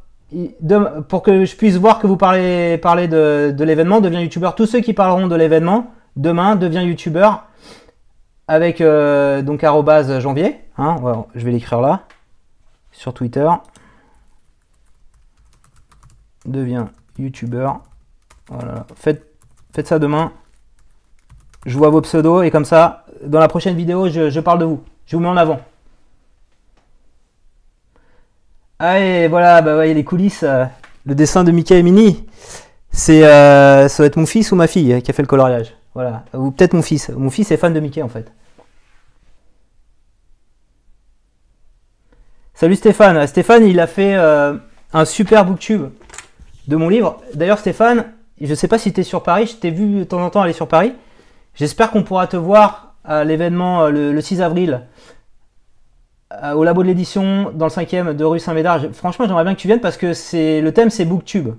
Pour 1.09 1.23
que 1.23 1.45
je 1.45 1.55
puisse 1.55 1.75
voir 1.75 1.99
que 1.99 2.07
vous 2.07 2.17
parlez, 2.17 2.77
parlez 2.77 3.07
de, 3.07 3.53
de 3.55 3.63
l'événement, 3.63 3.99
deviens 3.99 4.21
youtubeur. 4.21 4.55
Tous 4.55 4.65
ceux 4.67 4.79
qui 4.79 4.93
parleront 4.93 5.27
de 5.27 5.35
l'événement, 5.35 5.91
demain, 6.15 6.55
deviens 6.55 6.83
youtubeur 6.83 7.45
avec 8.47 8.79
euh, 8.79 9.41
donc 9.41 9.63
arrobase 9.63 10.19
janvier. 10.19 10.59
Hein, 10.77 10.97
je 11.35 11.43
vais 11.45 11.51
l'écrire 11.51 11.81
là 11.81 12.03
sur 13.03 13.13
Twitter. 13.13 13.49
Deviens 16.45 16.89
youtubeur. 17.19 17.81
Voilà. 18.47 18.87
Faites, 18.95 19.25
faites 19.73 19.87
ça 19.87 19.99
demain. 19.99 20.31
Je 21.65 21.77
vois 21.77 21.89
vos 21.89 22.01
pseudos 22.01 22.43
et 22.43 22.49
comme 22.49 22.63
ça, 22.63 23.05
dans 23.25 23.39
la 23.39 23.49
prochaine 23.49 23.75
vidéo, 23.75 24.07
je, 24.07 24.39
parle 24.39 24.59
de 24.59 24.65
vous. 24.65 24.81
Je 25.05 25.17
vous 25.17 25.21
mets 25.21 25.27
en 25.27 25.35
avant. 25.35 25.59
Ah 28.79 28.99
et 28.99 29.27
voilà, 29.27 29.61
bah 29.61 29.77
ouais, 29.77 29.93
les 29.93 30.03
coulisses, 30.03 30.43
euh, 30.43 30.65
le 31.05 31.15
dessin 31.15 31.43
de 31.43 31.51
Mickey 31.51 31.77
et 31.77 31.83
Minnie, 31.83 32.25
c'est 32.89 33.25
euh, 33.25 33.87
ça 33.87 34.03
va 34.03 34.07
être 34.07 34.17
mon 34.17 34.25
fils 34.25 34.51
ou 34.51 34.55
ma 34.55 34.67
fille 34.67 35.01
qui 35.01 35.11
a 35.11 35.13
fait 35.13 35.21
le 35.21 35.27
coloriage. 35.27 35.75
Voilà, 35.93 36.23
ou 36.33 36.51
peut-être 36.51 36.73
mon 36.73 36.81
fils. 36.81 37.09
Mon 37.09 37.29
fils 37.29 37.51
est 37.51 37.57
fan 37.57 37.73
de 37.73 37.79
Mickey 37.79 38.01
en 38.01 38.09
fait. 38.09 38.31
Salut 42.63 42.77
Stéphane. 42.77 43.27
Stéphane, 43.27 43.65
il 43.65 43.77
a 43.81 43.87
fait 43.87 44.15
euh, 44.15 44.55
un 44.93 45.03
super 45.03 45.43
booktube 45.43 45.87
de 46.69 46.75
mon 46.77 46.87
livre. 46.87 47.19
D'ailleurs, 47.33 47.57
Stéphane, 47.59 48.05
je 48.39 48.55
sais 48.55 48.69
pas 48.69 48.77
si 48.77 48.93
tu 48.93 49.01
es 49.01 49.03
sur 49.03 49.21
Paris, 49.21 49.47
je 49.47 49.55
t'ai 49.57 49.69
vu 49.69 49.99
de 49.99 50.03
temps 50.05 50.23
en 50.23 50.29
temps 50.29 50.43
aller 50.43 50.53
sur 50.53 50.69
Paris. 50.69 50.93
J'espère 51.55 51.91
qu'on 51.91 52.03
pourra 52.03 52.25
te 52.25 52.37
voir 52.37 52.93
à 53.03 53.25
l'événement 53.25 53.83
euh, 53.83 53.89
le, 53.89 54.13
le 54.13 54.21
6 54.21 54.41
avril 54.41 54.87
euh, 56.41 56.53
au 56.53 56.63
labo 56.63 56.83
de 56.83 56.87
l'édition 56.87 57.51
dans 57.53 57.65
le 57.65 57.69
5e 57.69 58.13
de 58.13 58.23
rue 58.23 58.39
Saint-Médard. 58.39 58.79
Franchement, 58.93 59.25
j'aimerais 59.27 59.43
bien 59.43 59.55
que 59.55 59.59
tu 59.59 59.67
viennes 59.67 59.81
parce 59.81 59.97
que 59.97 60.13
c'est 60.13 60.61
le 60.61 60.71
thème 60.71 60.89
c'est 60.89 61.03
booktube. 61.03 61.49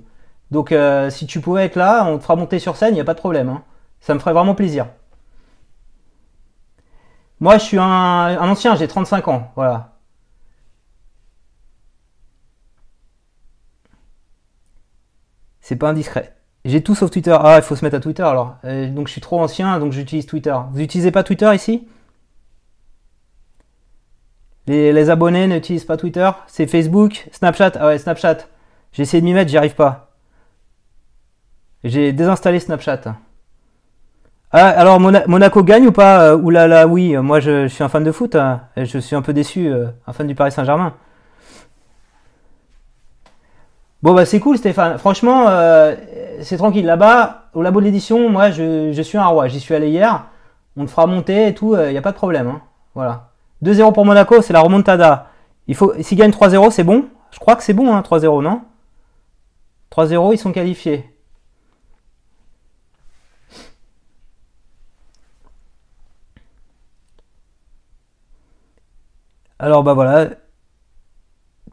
Donc 0.52 0.74
si 1.10 1.26
tu 1.26 1.40
pouvais 1.40 1.66
être 1.66 1.76
là, 1.76 2.06
on 2.06 2.16
te 2.16 2.22
fera 2.22 2.34
monter 2.34 2.58
sur 2.58 2.76
scène, 2.76 2.92
il 2.92 2.94
n'y 2.94 3.00
a 3.02 3.04
pas 3.04 3.12
de 3.12 3.18
problème. 3.18 3.50
hein. 3.50 3.62
Ça 4.00 4.14
me 4.14 4.20
ferait 4.20 4.32
vraiment 4.32 4.54
plaisir. 4.54 4.86
Moi, 7.40 7.58
je 7.58 7.64
suis 7.64 7.78
un 7.78 8.38
ancien, 8.48 8.74
j'ai 8.74 8.88
35 8.88 9.28
ans. 9.28 9.52
Voilà. 9.54 9.93
C'est 15.64 15.76
pas 15.76 15.88
indiscret. 15.88 16.34
J'ai 16.66 16.82
tout 16.82 16.94
sauf 16.94 17.10
Twitter. 17.10 17.34
Ah, 17.40 17.56
il 17.56 17.62
faut 17.62 17.74
se 17.74 17.82
mettre 17.82 17.96
à 17.96 18.00
Twitter 18.00 18.22
alors. 18.22 18.56
Euh, 18.66 18.86
donc 18.90 19.06
je 19.08 19.12
suis 19.12 19.22
trop 19.22 19.40
ancien, 19.40 19.78
donc 19.78 19.92
j'utilise 19.92 20.26
Twitter. 20.26 20.54
Vous 20.72 20.80
utilisez 20.82 21.10
pas 21.10 21.22
Twitter 21.22 21.50
ici? 21.54 21.88
Les, 24.66 25.08
abonnés 25.08 25.46
n'utilisent 25.46 25.86
pas 25.86 25.96
Twitter? 25.96 26.30
C'est 26.48 26.66
Facebook 26.66 27.28
Snapchat? 27.32 27.72
Ah 27.76 27.86
ouais, 27.86 27.98
Snapchat. 27.98 28.38
J'ai 28.92 29.04
essayé 29.04 29.22
de 29.22 29.24
m'y 29.24 29.32
mettre, 29.32 29.50
j'y 29.50 29.56
arrive 29.56 29.74
pas. 29.74 30.12
J'ai 31.82 32.12
désinstallé 32.12 32.60
Snapchat. 32.60 33.00
Ah, 34.52 34.68
alors 34.68 35.00
Mona- 35.00 35.26
Monaco 35.26 35.62
gagne 35.62 35.86
ou 35.86 35.92
pas? 35.92 36.24
Euh, 36.32 36.36
Oulala, 36.36 36.86
oui. 36.86 37.16
Moi, 37.16 37.40
je, 37.40 37.68
suis 37.68 37.82
un 37.82 37.88
fan 37.88 38.04
de 38.04 38.12
foot. 38.12 38.34
hein. 38.34 38.60
Je 38.76 38.98
suis 38.98 39.16
un 39.16 39.22
peu 39.22 39.32
déçu, 39.32 39.68
euh, 39.68 39.86
un 40.06 40.12
fan 40.12 40.26
du 40.26 40.34
Paris 40.34 40.52
Saint-Germain. 40.52 40.92
Bon 44.04 44.12
bah 44.12 44.26
c'est 44.26 44.38
cool 44.38 44.58
Stéphane. 44.58 44.98
Franchement, 44.98 45.46
euh, 45.48 45.96
c'est 46.42 46.58
tranquille. 46.58 46.84
Là-bas, 46.84 47.48
au 47.54 47.62
labo 47.62 47.80
de 47.80 47.86
l'édition, 47.86 48.28
moi 48.28 48.50
je, 48.50 49.00
suis 49.02 49.16
un 49.16 49.24
roi. 49.24 49.48
J'y 49.48 49.60
suis 49.60 49.74
allé 49.74 49.88
hier. 49.88 50.26
On 50.76 50.84
te 50.84 50.90
fera 50.90 51.06
monter 51.06 51.48
et 51.48 51.54
tout, 51.54 51.74
il 51.74 51.90
n'y 51.90 51.96
a 51.96 52.02
pas 52.02 52.12
de 52.12 52.16
problème. 52.16 52.48
hein. 52.48 52.60
Voilà. 52.94 53.30
2-0 53.62 53.94
pour 53.94 54.04
Monaco, 54.04 54.42
c'est 54.42 54.52
la 54.52 54.60
remontada. 54.60 55.28
Il 55.68 55.74
faut, 55.74 55.94
s'ils 56.02 56.18
gagnent 56.18 56.32
3-0, 56.32 56.70
c'est 56.70 56.84
bon? 56.84 57.06
Je 57.30 57.38
crois 57.38 57.56
que 57.56 57.62
c'est 57.62 57.72
bon, 57.72 57.94
hein, 57.94 58.02
3-0, 58.02 58.42
non? 58.42 58.60
3-0, 59.90 60.34
ils 60.34 60.38
sont 60.38 60.52
qualifiés. 60.52 61.10
Alors 69.58 69.82
bah 69.82 69.94
voilà. 69.94 70.28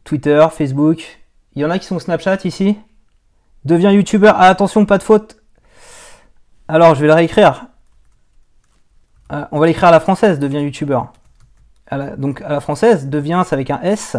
Twitter, 0.05 0.45
Facebook. 0.51 1.20
Il 1.55 1.61
y 1.61 1.65
en 1.65 1.69
a 1.69 1.79
qui 1.79 1.85
sont 1.85 1.99
Snapchat 1.99 2.39
ici. 2.45 2.77
Deviens 3.65 3.91
youtubeur. 3.91 4.35
Ah, 4.37 4.47
attention, 4.47 4.85
pas 4.85 4.97
de 4.97 5.03
faute. 5.03 5.37
Alors, 6.67 6.95
je 6.95 7.01
vais 7.01 7.07
le 7.07 7.13
réécrire. 7.13 7.67
Euh, 9.31 9.45
on 9.51 9.59
va 9.59 9.67
l'écrire 9.67 9.89
à 9.89 9.91
la 9.91 9.99
française, 9.99 10.39
devient 10.39 10.61
youtubeur. 10.61 11.13
donc, 12.17 12.41
à 12.41 12.49
la 12.49 12.59
française, 12.61 13.07
devient, 13.07 13.43
c'est 13.45 13.53
avec 13.53 13.69
un 13.69 13.81
S. 13.81 14.17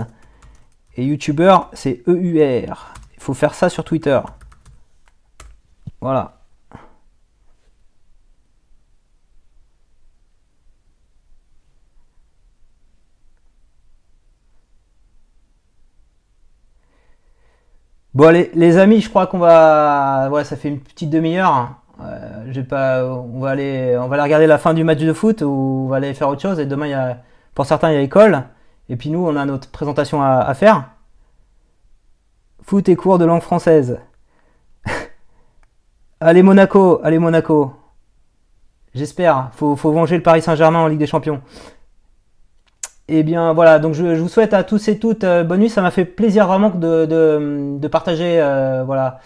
Et 0.96 1.04
youtubeur, 1.04 1.70
c'est 1.72 2.02
E-U-R. 2.06 2.94
Il 3.14 3.22
faut 3.22 3.34
faire 3.34 3.54
ça 3.54 3.68
sur 3.68 3.84
Twitter. 3.84 4.20
Voilà. 6.00 6.41
Bon, 18.22 18.28
allez, 18.28 18.52
les 18.54 18.78
amis, 18.78 19.00
je 19.00 19.08
crois 19.08 19.26
qu'on 19.26 19.40
va. 19.40 20.28
Voilà, 20.28 20.44
ça 20.44 20.54
fait 20.54 20.68
une 20.68 20.78
petite 20.78 21.10
demi-heure. 21.10 21.70
Euh, 22.00 22.62
pas. 22.62 23.04
On 23.04 23.40
va 23.40 23.50
aller, 23.50 23.98
on 24.00 24.06
va 24.06 24.22
regarder 24.22 24.46
la 24.46 24.58
fin 24.58 24.74
du 24.74 24.84
match 24.84 25.00
de 25.00 25.12
foot 25.12 25.42
ou 25.42 25.86
on 25.86 25.88
va 25.88 25.96
aller 25.96 26.14
faire 26.14 26.28
autre 26.28 26.40
chose. 26.40 26.60
Et 26.60 26.66
demain, 26.66 26.86
y 26.86 26.92
a, 26.92 27.20
pour 27.52 27.66
certains, 27.66 27.90
il 27.90 27.94
y 27.94 27.96
a 27.96 28.00
école. 28.00 28.44
Et 28.88 28.94
puis 28.94 29.10
nous, 29.10 29.26
on 29.26 29.34
a 29.34 29.44
notre 29.44 29.68
présentation 29.72 30.22
à, 30.22 30.54
faire. 30.54 30.84
Foot 32.62 32.88
et 32.88 32.94
cours 32.94 33.18
de 33.18 33.24
langue 33.24 33.42
française. 33.42 33.98
allez 36.20 36.44
Monaco, 36.44 37.00
allez 37.02 37.18
Monaco. 37.18 37.72
J'espère. 38.94 39.50
Faut, 39.54 39.74
faut 39.74 39.90
venger 39.90 40.16
le 40.16 40.22
Paris 40.22 40.42
Saint-Germain 40.42 40.78
en 40.78 40.86
Ligue 40.86 41.00
des 41.00 41.08
Champions. 41.08 41.42
Et 43.12 43.18
eh 43.18 43.22
bien 43.24 43.52
voilà, 43.52 43.78
donc 43.78 43.92
je, 43.92 44.06
vous 44.06 44.28
souhaite 44.30 44.54
à 44.54 44.64
tous 44.64 44.88
et 44.88 44.98
toutes 44.98 45.22
euh, 45.24 45.44
bonne 45.44 45.60
nuit. 45.60 45.68
Ça 45.68 45.82
m'a 45.82 45.90
fait 45.90 46.06
plaisir 46.06 46.46
vraiment 46.46 46.70
de, 46.70 47.86
partager, 47.88 48.40
euh, 48.40 48.84
voilà, 48.86 49.18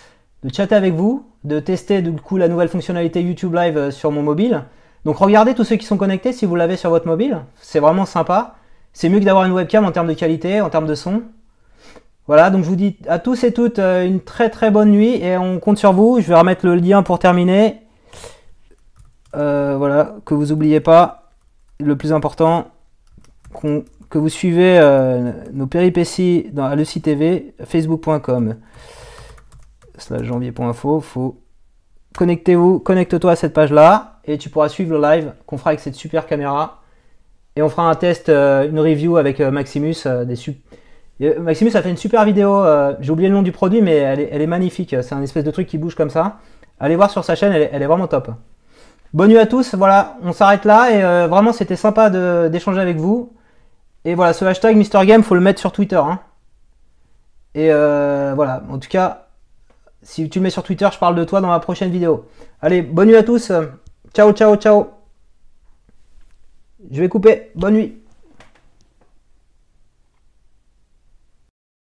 de 0.42 0.52
chatter 0.52 0.74
avec 0.74 0.92
vous, 0.94 1.24
de 1.44 1.60
tester 1.60 2.02
du 2.02 2.10
coup 2.10 2.36
la 2.36 2.48
nouvelle 2.48 2.68
fonctionnalité 2.68 3.22
YouTube 3.22 3.54
Live 3.54 3.78
euh, 3.78 3.90
sur 3.92 4.10
mon 4.10 4.24
mobile. 4.24 4.64
Donc 5.04 5.18
regardez 5.18 5.54
tous 5.54 5.62
ceux 5.62 5.76
qui 5.76 5.86
sont 5.86 5.98
connectés 5.98 6.32
si 6.32 6.46
vous 6.46 6.56
l'avez 6.56 6.76
sur 6.76 6.90
votre 6.90 7.06
mobile. 7.06 7.42
C'est 7.60 7.78
vraiment 7.78 8.06
sympa. 8.06 8.56
C'est 8.92 9.08
mieux 9.08 9.20
que 9.20 9.24
d'avoir 9.24 9.44
une 9.44 9.52
webcam 9.52 9.84
en 9.84 9.92
termes 9.92 10.08
de 10.08 10.14
qualité, 10.14 10.60
en 10.60 10.68
termes 10.68 10.88
de 10.88 10.96
son. 10.96 11.22
Voilà, 12.26 12.50
donc 12.50 12.64
je 12.64 12.68
vous 12.68 12.74
dis 12.74 12.96
à 13.06 13.20
tous 13.20 13.44
et 13.44 13.52
toutes 13.52 13.78
une 13.78 14.18
très 14.18 14.50
très 14.50 14.72
bonne 14.72 14.90
nuit 14.90 15.22
et 15.22 15.36
on 15.36 15.60
compte 15.60 15.78
sur 15.78 15.92
vous. 15.92 16.18
Je 16.20 16.26
vais 16.26 16.34
remettre 16.34 16.66
le 16.66 16.74
lien 16.74 17.04
pour 17.04 17.20
terminer. 17.20 17.82
voilà, 19.32 20.16
que 20.24 20.34
vous 20.34 20.46
n'oubliez 20.46 20.80
pas, 20.80 21.30
le 21.78 21.94
plus 21.94 22.12
important, 22.12 22.66
que 24.08 24.18
vous 24.18 24.28
suivez 24.28 24.78
euh, 24.78 25.32
nos 25.52 25.66
péripéties 25.66 26.50
dans, 26.52 26.84
site 26.84 27.04
TV, 27.04 27.54
facebook.com 27.64 28.56
slash 29.98 30.22
janvier.info. 30.22 31.00
Faut 31.00 31.40
connectez-vous, 32.16 32.78
connecte-toi 32.78 33.32
à 33.32 33.36
cette 33.36 33.52
page-là 33.52 34.20
et 34.24 34.38
tu 34.38 34.48
pourras 34.48 34.68
suivre 34.68 34.96
le 34.96 35.02
live 35.02 35.32
qu'on 35.46 35.58
fera 35.58 35.70
avec 35.70 35.80
cette 35.80 35.94
super 35.94 36.26
caméra. 36.26 36.82
Et 37.56 37.62
on 37.62 37.68
fera 37.68 37.88
un 37.88 37.94
test, 37.94 38.28
euh, 38.28 38.68
une 38.68 38.78
review 38.78 39.16
avec 39.16 39.40
euh, 39.40 39.50
Maximus. 39.50 39.96
Maximus 41.40 41.74
a 41.74 41.82
fait 41.82 41.90
une 41.90 41.96
super 41.96 42.26
vidéo. 42.26 42.62
J'ai 43.00 43.10
oublié 43.10 43.30
le 43.30 43.34
nom 43.34 43.42
du 43.42 43.52
produit, 43.52 43.80
mais 43.80 43.96
elle 43.96 44.42
est, 44.42 44.46
magnifique. 44.46 44.94
C'est 45.00 45.14
un 45.14 45.22
espèce 45.22 45.44
de 45.44 45.50
truc 45.50 45.66
qui 45.66 45.78
bouge 45.78 45.94
comme 45.94 46.10
ça. 46.10 46.40
Allez 46.78 46.94
voir 46.94 47.10
sur 47.10 47.24
sa 47.24 47.34
chaîne, 47.34 47.54
elle 47.54 47.82
est 47.82 47.86
vraiment 47.86 48.06
top. 48.06 48.30
Bonne 49.14 49.30
nuit 49.30 49.38
à 49.38 49.46
tous, 49.46 49.74
voilà, 49.74 50.18
on 50.22 50.32
s'arrête 50.32 50.66
là 50.66 50.90
et 50.90 51.26
vraiment 51.26 51.54
c'était 51.54 51.74
sympa 51.74 52.10
d'échanger 52.50 52.80
avec 52.80 52.98
vous. 52.98 53.32
Et 54.06 54.14
voilà, 54.14 54.32
ce 54.32 54.44
hashtag 54.44 54.76
MrGame, 54.76 55.24
faut 55.24 55.34
le 55.34 55.40
mettre 55.40 55.58
sur 55.58 55.72
Twitter. 55.72 55.96
Hein. 55.96 56.20
Et 57.56 57.72
euh, 57.72 58.34
voilà, 58.36 58.62
en 58.70 58.78
tout 58.78 58.88
cas, 58.88 59.26
si 60.00 60.30
tu 60.30 60.38
le 60.38 60.44
mets 60.44 60.50
sur 60.50 60.62
Twitter, 60.62 60.88
je 60.92 60.98
parle 60.98 61.16
de 61.16 61.24
toi 61.24 61.40
dans 61.40 61.48
ma 61.48 61.58
prochaine 61.58 61.90
vidéo. 61.90 62.28
Allez, 62.62 62.82
bonne 62.82 63.08
nuit 63.08 63.16
à 63.16 63.24
tous. 63.24 63.50
Ciao, 64.14 64.32
ciao, 64.32 64.54
ciao. 64.54 64.86
Je 66.88 67.00
vais 67.00 67.08
couper. 67.08 67.50
Bonne 67.56 67.74
nuit. 67.74 68.05